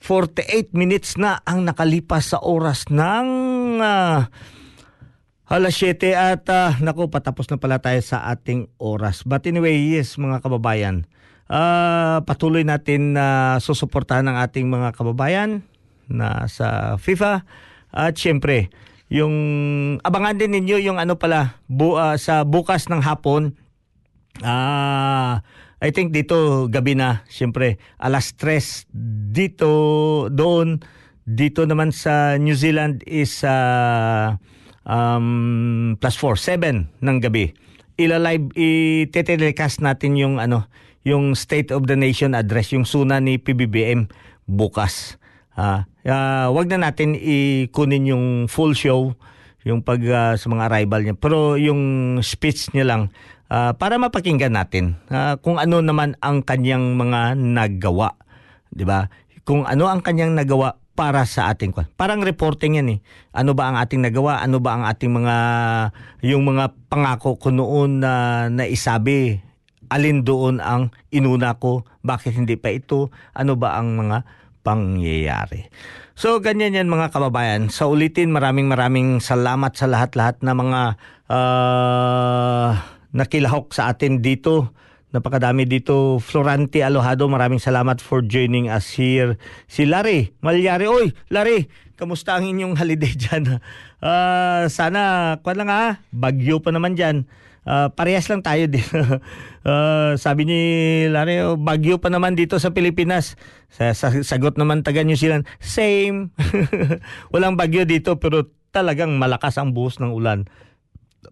48 0.00 0.72
minutes 0.72 1.20
na 1.20 1.44
ang 1.44 1.62
nakalipas 1.64 2.32
sa 2.32 2.40
oras 2.40 2.88
ng 2.88 3.28
uh, 3.80 4.24
Alas 5.50 5.74
7 5.76 6.14
at 6.14 6.46
uh, 6.46 6.78
naku 6.78 7.10
patapos 7.10 7.50
na 7.50 7.58
pala 7.58 7.82
tayo 7.82 7.98
sa 8.00 8.30
ating 8.30 8.70
oras. 8.78 9.26
But 9.26 9.44
anyway, 9.50 9.76
yes 9.76 10.14
mga 10.16 10.46
kababayan, 10.46 11.10
uh, 11.50 12.22
patuloy 12.22 12.62
natin 12.62 13.18
na 13.18 13.58
uh, 13.58 13.62
susuportahan 13.62 14.24
ng 14.30 14.36
ating 14.46 14.70
mga 14.70 14.94
kababayan 14.94 15.66
na 16.06 16.46
sa 16.46 16.96
FIFA 16.96 17.42
at 17.90 18.14
syempre 18.14 18.70
yung 19.10 19.34
abangan 20.06 20.38
din 20.38 20.54
ninyo 20.54 20.78
yung 20.86 20.98
ano 21.02 21.18
pala 21.18 21.58
bu, 21.66 21.98
uh, 21.98 22.14
sa 22.14 22.46
bukas 22.46 22.86
ng 22.86 23.02
hapon 23.02 23.58
ah 24.46 25.42
uh, 25.42 25.68
I 25.80 25.90
think 25.96 26.12
dito 26.12 26.68
gabi 26.68 26.94
na 26.94 27.24
syempre 27.32 27.80
alas 27.96 28.36
3 28.36 28.88
dito 29.32 29.70
doon 30.28 30.84
dito 31.24 31.64
naman 31.64 31.92
sa 31.92 32.36
New 32.36 32.52
Zealand 32.52 33.00
is 33.08 33.40
uh, 33.42 34.36
um, 34.84 35.96
plus 35.96 36.16
4 36.20 36.36
7 36.60 37.00
ng 37.00 37.16
gabi 37.24 37.56
ila 37.96 38.20
live 38.20 38.52
i-telecast 38.56 39.80
natin 39.80 40.16
yung 40.20 40.36
ano 40.36 40.68
yung 41.04 41.32
State 41.32 41.72
of 41.72 41.88
the 41.88 41.96
Nation 41.96 42.36
address, 42.36 42.72
yung 42.76 42.84
suna 42.84 43.20
ni 43.20 43.40
PBBM 43.40 44.08
bukas. 44.44 45.16
Uh, 45.56 45.84
uh, 46.04 46.52
wag 46.52 46.68
na 46.68 46.90
natin 46.90 47.16
ikunin 47.16 48.12
yung 48.12 48.24
full 48.48 48.76
show, 48.76 49.16
yung 49.64 49.80
pag 49.80 50.00
uh, 50.04 50.34
sa 50.36 50.46
mga 50.48 50.66
arrival 50.68 51.00
niya. 51.04 51.16
Pero 51.16 51.56
yung 51.56 51.80
speech 52.20 52.72
niya 52.76 52.84
lang, 52.88 53.02
uh, 53.50 53.74
para 53.74 53.98
mapakinggan 53.98 54.54
natin 54.54 54.96
uh, 55.10 55.36
kung 55.42 55.58
ano 55.58 55.82
naman 55.84 56.16
ang 56.22 56.40
kanyang 56.46 56.96
mga 56.96 57.36
nagawa. 57.36 58.16
'di 58.70 58.86
ba? 58.86 59.10
Kung 59.44 59.66
ano 59.66 59.90
ang 59.90 60.00
kanyang 60.00 60.38
nagawa 60.38 60.78
para 60.94 61.24
sa 61.26 61.50
ating 61.50 61.74
parang 61.96 62.22
reporting 62.22 62.78
yan 62.78 62.88
eh. 62.94 62.98
Ano 63.34 63.52
ba 63.52 63.68
ang 63.72 63.76
ating 63.80 64.04
nagawa? 64.04 64.40
Ano 64.44 64.62
ba 64.62 64.78
ang 64.78 64.84
ating 64.86 65.10
mga 65.10 65.36
yung 66.22 66.44
mga 66.46 66.76
pangako 66.86 67.40
ko 67.40 67.48
noon 67.50 68.04
na 68.04 68.46
naisabi 68.52 69.50
alin 69.90 70.22
doon 70.22 70.62
ang 70.62 70.94
inuna 71.10 71.58
ko, 71.58 71.82
bakit 72.00 72.38
hindi 72.38 72.54
pa 72.54 72.70
ito, 72.70 73.10
ano 73.34 73.58
ba 73.58 73.76
ang 73.76 73.98
mga 73.98 74.22
pangyayari. 74.62 75.66
So 76.14 76.38
ganyan 76.38 76.78
yan 76.78 76.86
mga 76.86 77.10
kababayan. 77.10 77.74
Sa 77.74 77.90
ulitin, 77.90 78.30
maraming 78.30 78.70
maraming 78.70 79.18
salamat 79.18 79.74
sa 79.74 79.90
lahat-lahat 79.90 80.46
na 80.46 80.52
mga 80.54 80.80
uh, 81.26 82.70
nakilahok 83.14 83.74
sa 83.74 83.90
atin 83.92 84.22
dito. 84.22 84.74
Napakadami 85.10 85.66
dito. 85.66 86.22
Florante 86.22 86.86
Alojado, 86.86 87.26
maraming 87.26 87.58
salamat 87.58 87.98
for 87.98 88.22
joining 88.22 88.70
us 88.70 88.94
here. 88.94 89.34
Si 89.66 89.82
Larry 89.82 90.30
Malyari. 90.42 90.86
Oy, 90.86 91.10
Larry, 91.34 91.66
kamusta 91.98 92.38
ang 92.38 92.46
inyong 92.46 92.78
holiday 92.78 93.12
dyan? 93.26 93.58
Uh, 93.98 94.70
sana, 94.70 95.34
kwan 95.42 95.58
lang 95.58 95.70
ha, 95.70 95.98
bagyo 96.14 96.62
pa 96.62 96.70
naman 96.70 96.94
dyan 96.94 97.26
uh, 97.66 97.88
parehas 97.92 98.28
lang 98.30 98.42
tayo 98.44 98.64
din. 98.70 98.84
uh, 99.64 100.14
sabi 100.24 100.42
ni 100.46 100.60
Larry, 101.10 101.42
oh, 101.44 101.58
bagyo 101.58 101.98
pa 102.00 102.08
naman 102.08 102.36
dito 102.36 102.56
sa 102.58 102.72
Pilipinas. 102.72 103.36
Sa, 103.72 103.92
sa, 103.92 104.12
sagot 104.22 104.56
naman 104.56 104.86
taga 104.86 105.04
New 105.04 105.18
Zealand, 105.18 105.44
same. 105.60 106.32
Walang 107.34 107.58
bagyo 107.58 107.84
dito 107.84 108.16
pero 108.16 108.48
talagang 108.70 109.18
malakas 109.18 109.58
ang 109.58 109.74
buhos 109.74 109.98
ng 109.98 110.14
ulan. 110.14 110.46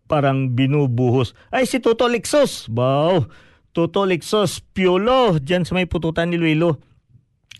Parang 0.08 0.52
binubuhos. 0.52 1.32
Ay, 1.52 1.64
si 1.64 1.80
Toto 1.80 2.08
Lixos. 2.08 2.68
Wow. 2.72 3.28
Toto 3.72 4.04
Lixos, 4.04 4.60
Piolo. 4.60 5.38
Diyan 5.38 5.64
sa 5.64 5.76
may 5.76 5.88
pututan 5.88 6.32
ni 6.32 6.40
Luilo. 6.40 6.80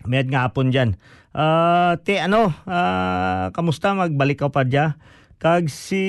Mayad 0.05 0.31
nga 0.31 0.47
hapon 0.47 0.71
dyan. 0.71 0.95
Uh, 1.29 1.99
te, 2.01 2.17
ano, 2.17 2.49
uh, 2.65 3.53
kamusta? 3.53 3.93
Magbalik 3.93 4.41
ka 4.41 4.49
pa 4.49 4.65
dyan? 4.65 4.97
Kag 5.39 5.71
si 5.71 6.03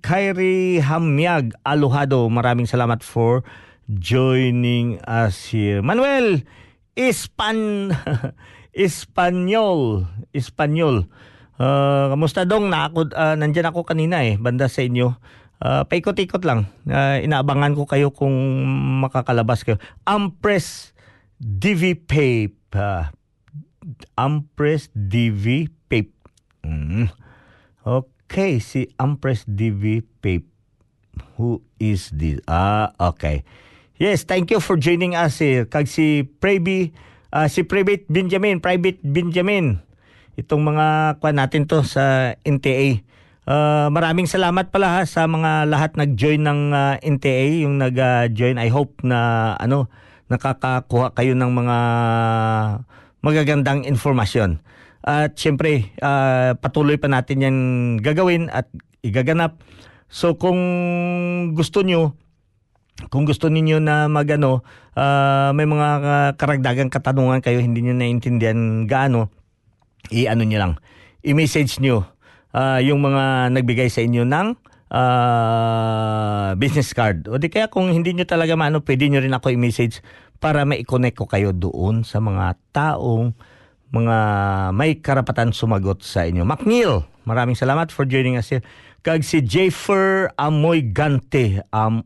Kyrie 0.00 0.80
Hamyag 0.80 1.52
Aluhado, 1.68 2.24
maraming 2.32 2.64
salamat 2.64 3.04
for 3.04 3.44
joining 3.92 4.96
us 5.04 5.52
here. 5.52 5.84
Manuel 5.84 6.48
Ispan 6.96 7.92
Espanyol, 8.72 10.08
Espanyol. 10.32 11.12
Uh, 11.60 12.08
kamusta 12.16 12.48
dong? 12.48 12.72
Na 12.72 12.88
uh, 12.88 13.36
nandyan 13.36 13.68
ako 13.68 13.84
kanina 13.84 14.24
eh, 14.24 14.40
banda 14.40 14.64
sa 14.64 14.80
inyo. 14.80 15.12
Uh, 15.60 15.84
paikot-ikot 15.84 16.40
lang. 16.48 16.64
Uh, 16.88 17.20
inaabangan 17.20 17.76
ko 17.76 17.84
kayo 17.84 18.08
kung 18.08 18.32
makakalabas 19.04 19.60
kayo. 19.60 19.76
Ampress 20.08 20.96
DV 21.36 22.00
Pape. 22.08 22.56
Uh, 22.72 23.12
Ampress 24.16 24.88
DV 24.96 25.68
Pape. 25.92 26.16
Mm. 26.64 27.12
Okay. 27.84 28.56
Si 28.64 28.88
Empress 28.96 29.44
DV 29.44 30.00
Pape. 30.24 30.48
Who 31.36 31.60
is 31.76 32.08
this? 32.16 32.40
Ah, 32.48 32.96
okay. 32.96 33.44
Yes, 34.00 34.24
thank 34.24 34.48
you 34.48 34.64
for 34.64 34.80
joining 34.80 35.12
us 35.12 35.44
here. 35.44 35.68
Kag 35.68 35.84
si 35.84 36.24
Prebi, 36.24 36.96
uh, 37.36 37.52
si 37.52 37.68
Private 37.68 38.08
Benjamin, 38.08 38.64
Private 38.64 39.04
Benjamin. 39.04 39.84
Itong 40.40 40.64
mga 40.64 41.20
kwan 41.20 41.36
natin 41.36 41.68
to 41.68 41.84
sa 41.84 42.32
NTA. 42.48 43.04
Uh, 43.50 43.58
ah, 43.58 43.88
maraming 43.90 44.30
salamat 44.30 44.70
pala 44.70 44.94
ha, 44.94 45.00
sa 45.02 45.26
mga 45.26 45.66
lahat 45.66 45.98
nag-join 45.98 46.38
ng 46.38 46.70
uh, 46.70 46.94
ah, 46.94 46.94
NTA, 47.02 47.66
yung 47.66 47.82
nag-join. 47.82 48.62
I 48.62 48.70
hope 48.70 49.02
na 49.02 49.52
ano 49.58 49.90
nakakakuha 50.30 51.18
kayo 51.18 51.34
ng 51.34 51.50
mga 51.50 51.76
magagandang 53.26 53.82
informasyon. 53.90 54.62
At 55.02 55.34
syempre, 55.34 55.90
uh, 55.98 56.54
patuloy 56.62 56.94
pa 57.02 57.10
natin 57.10 57.42
yan 57.42 57.56
gagawin 57.98 58.54
at 58.54 58.70
igaganap. 59.02 59.58
So 60.06 60.38
kung 60.38 60.62
gusto 61.58 61.82
nyo, 61.82 62.14
kung 63.10 63.26
gusto 63.26 63.50
niyo 63.50 63.82
na 63.82 64.06
magano, 64.06 64.62
uh, 64.94 65.50
may 65.58 65.66
mga 65.66 65.98
karagdagang 66.38 66.94
katanungan 66.94 67.42
kayo 67.42 67.58
hindi 67.58 67.82
niyo 67.82 67.98
naintindihan 67.98 68.86
gaano, 68.86 69.26
i-ano 70.14 70.46
niyo 70.46 70.62
lang. 70.62 70.72
I-message 71.26 71.82
niyo 71.82 72.06
uh, 72.54 72.78
yung 72.82 73.00
mga 73.02 73.54
nagbigay 73.54 73.88
sa 73.90 74.02
inyo 74.02 74.26
ng 74.26 74.46
uh, 74.90 76.52
business 76.58 76.90
card. 76.92 77.30
O 77.30 77.38
di 77.38 77.48
kaya 77.48 77.70
kung 77.70 77.90
hindi 77.90 78.14
niyo 78.14 78.26
talaga 78.26 78.58
maano, 78.58 78.82
pwede 78.82 79.06
niyo 79.06 79.22
rin 79.22 79.34
ako 79.34 79.54
i-message 79.54 80.02
para 80.40 80.64
ma-connect 80.64 81.16
ko 81.20 81.26
kayo 81.28 81.52
doon 81.52 82.02
sa 82.02 82.18
mga 82.18 82.56
taong 82.72 83.36
mga 83.90 84.18
may 84.70 85.02
karapatan 85.02 85.50
sumagot 85.50 86.06
sa 86.06 86.24
inyo. 86.24 86.46
McNeil, 86.46 87.04
maraming 87.26 87.58
salamat 87.58 87.90
for 87.90 88.06
joining 88.06 88.38
us 88.38 88.50
here. 88.54 88.62
Kag 89.00 89.24
si 89.26 89.40
Jayfer 89.40 90.30
Amoy 90.36 90.92
Gante. 90.92 91.64
Um, 91.72 92.04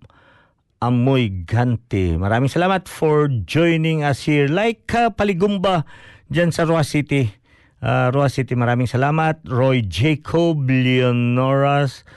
Amoy 0.80 1.44
Gante. 1.44 2.16
Maraming 2.16 2.52
salamat 2.52 2.86
for 2.86 3.28
joining 3.48 4.04
us 4.04 4.24
here. 4.28 4.46
Like 4.46 4.84
uh, 4.92 5.10
Paligumba 5.12 5.88
dyan 6.28 6.52
sa 6.52 6.68
Roa 6.68 6.84
City. 6.84 7.43
Uh, 7.84 8.08
Roa 8.16 8.32
City, 8.32 8.56
maraming 8.56 8.88
salamat. 8.88 9.44
Roy 9.44 9.84
Jacob, 9.84 10.64
Leonoras, 10.64 12.08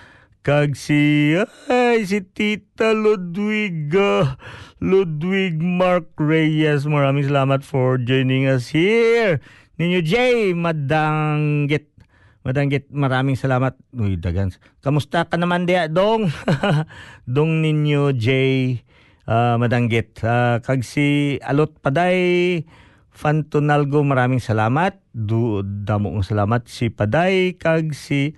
kag 0.48 0.80
si 0.80 1.36
ay 1.68 2.08
si 2.08 2.24
Tita 2.24 2.96
Ludwiga 2.96 4.40
Ludwig 4.80 5.60
Mark 5.60 6.16
Reyes 6.16 6.88
maraming 6.88 7.28
salamat 7.28 7.68
for 7.68 8.00
joining 8.00 8.48
us 8.48 8.72
here 8.72 9.44
ninyo 9.76 10.00
Jay 10.08 10.56
Madanggit. 10.56 11.92
Madanggit, 12.48 12.88
maraming 12.88 13.36
salamat. 13.36 13.76
Uy, 13.92 14.16
dagan. 14.16 14.56
Kamusta 14.80 15.28
ka 15.28 15.36
naman 15.36 15.68
dia, 15.68 15.92
dong? 15.92 16.32
dong 17.36 17.60
ninyo 17.60 18.16
Jay 18.16 18.88
uh, 19.28 19.60
Madanggit. 19.60 20.16
Uh, 20.24 20.64
kag 20.64 20.88
si 20.88 21.36
Alot 21.44 21.76
Paday 21.84 22.64
Fantonalgo, 23.18 24.06
maraming 24.06 24.38
salamat. 24.38 25.02
Du, 25.10 25.66
damo 25.66 26.22
salamat. 26.22 26.70
Si 26.70 26.94
Paday, 26.94 27.58
kag 27.58 27.98
si 27.98 28.38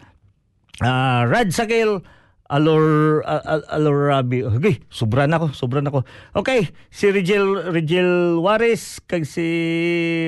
uh, 0.80 1.28
Rad 1.28 1.52
Sakil, 1.52 2.00
Alor 2.48 3.20
uh, 3.28 3.62
Alorabi. 3.76 4.48
Okay, 4.48 4.80
sobra 4.88 5.28
na 5.28 5.36
ako, 5.36 5.52
sobra 5.52 5.84
na 5.84 5.92
ako. 5.92 6.08
Okay, 6.32 6.72
si 6.90 7.12
Rigel 7.12 7.76
Rigel 7.76 8.40
Juarez 8.40 9.04
kag 9.04 9.28
si 9.28 9.46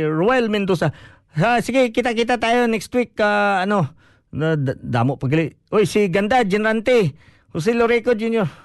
Ruel 0.04 0.52
Mendoza. 0.52 0.92
Ha, 1.40 1.64
sige, 1.64 1.96
kita-kita 1.96 2.36
tayo 2.36 2.68
next 2.68 2.92
week 2.92 3.16
uh, 3.24 3.64
ano, 3.64 3.88
na 4.36 4.60
damo 4.60 5.16
pagali. 5.16 5.56
Oy, 5.72 5.88
si 5.88 6.12
Ganda 6.12 6.44
Generante, 6.44 7.16
Jose 7.56 7.72
Loreco 7.72 8.12
Jr. 8.12 8.61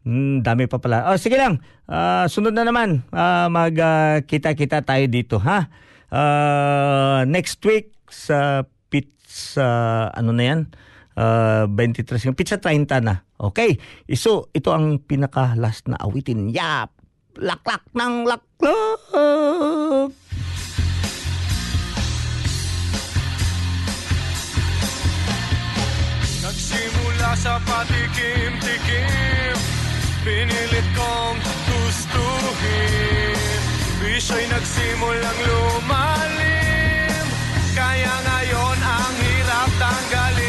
Hmm, 0.00 0.40
dami 0.40 0.64
pa 0.64 0.80
pala. 0.80 1.12
Oh, 1.12 1.18
sige 1.20 1.36
lang. 1.36 1.60
Uh, 1.84 2.24
sunod 2.24 2.56
na 2.56 2.64
naman. 2.64 3.04
Uh, 3.12 3.52
Mag-kita-kita 3.52 4.80
uh, 4.80 4.86
tayo 4.86 5.04
dito, 5.12 5.36
ha? 5.44 5.68
Uh, 6.08 7.28
next 7.28 7.60
week 7.68 7.92
sa 8.08 8.64
pizza, 8.88 10.08
ano 10.16 10.32
na 10.32 10.42
yan? 10.42 10.60
Uh, 11.20 11.68
23, 11.68 12.32
yung 12.32 12.38
pizza 12.38 12.56
30 12.56 13.04
na. 13.04 13.28
Okay. 13.36 13.76
So, 14.16 14.48
ito 14.56 14.72
ang 14.72 15.04
pinaka-last 15.04 15.92
na 15.92 16.00
awitin. 16.00 16.48
Yap! 16.48 16.96
Laklak 17.36 17.84
ng 17.92 18.24
laklak! 18.24 19.04
Nagsimula 26.40 27.30
sa 27.36 27.60
patikim-tikim 27.68 29.79
Pinilit 30.20 30.84
kong 30.92 31.40
gustuhin. 31.64 33.40
Bisyo'y 34.00 34.44
nagsimulang 34.52 35.40
lumalim 35.48 37.24
Kaya 37.72 38.14
ngayon 38.20 38.78
ang 38.80 39.16
hirap 39.16 39.70
tanggalin 39.80 40.39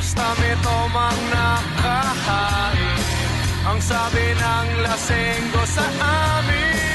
Basta 0.00 0.32
may 0.40 0.56
tomang 0.64 1.20
nakahain 1.28 3.00
Ang 3.68 3.78
sabi 3.84 4.32
ng 4.32 4.68
lasenggo 4.80 5.60
sa 5.68 5.84
amin 6.00 6.89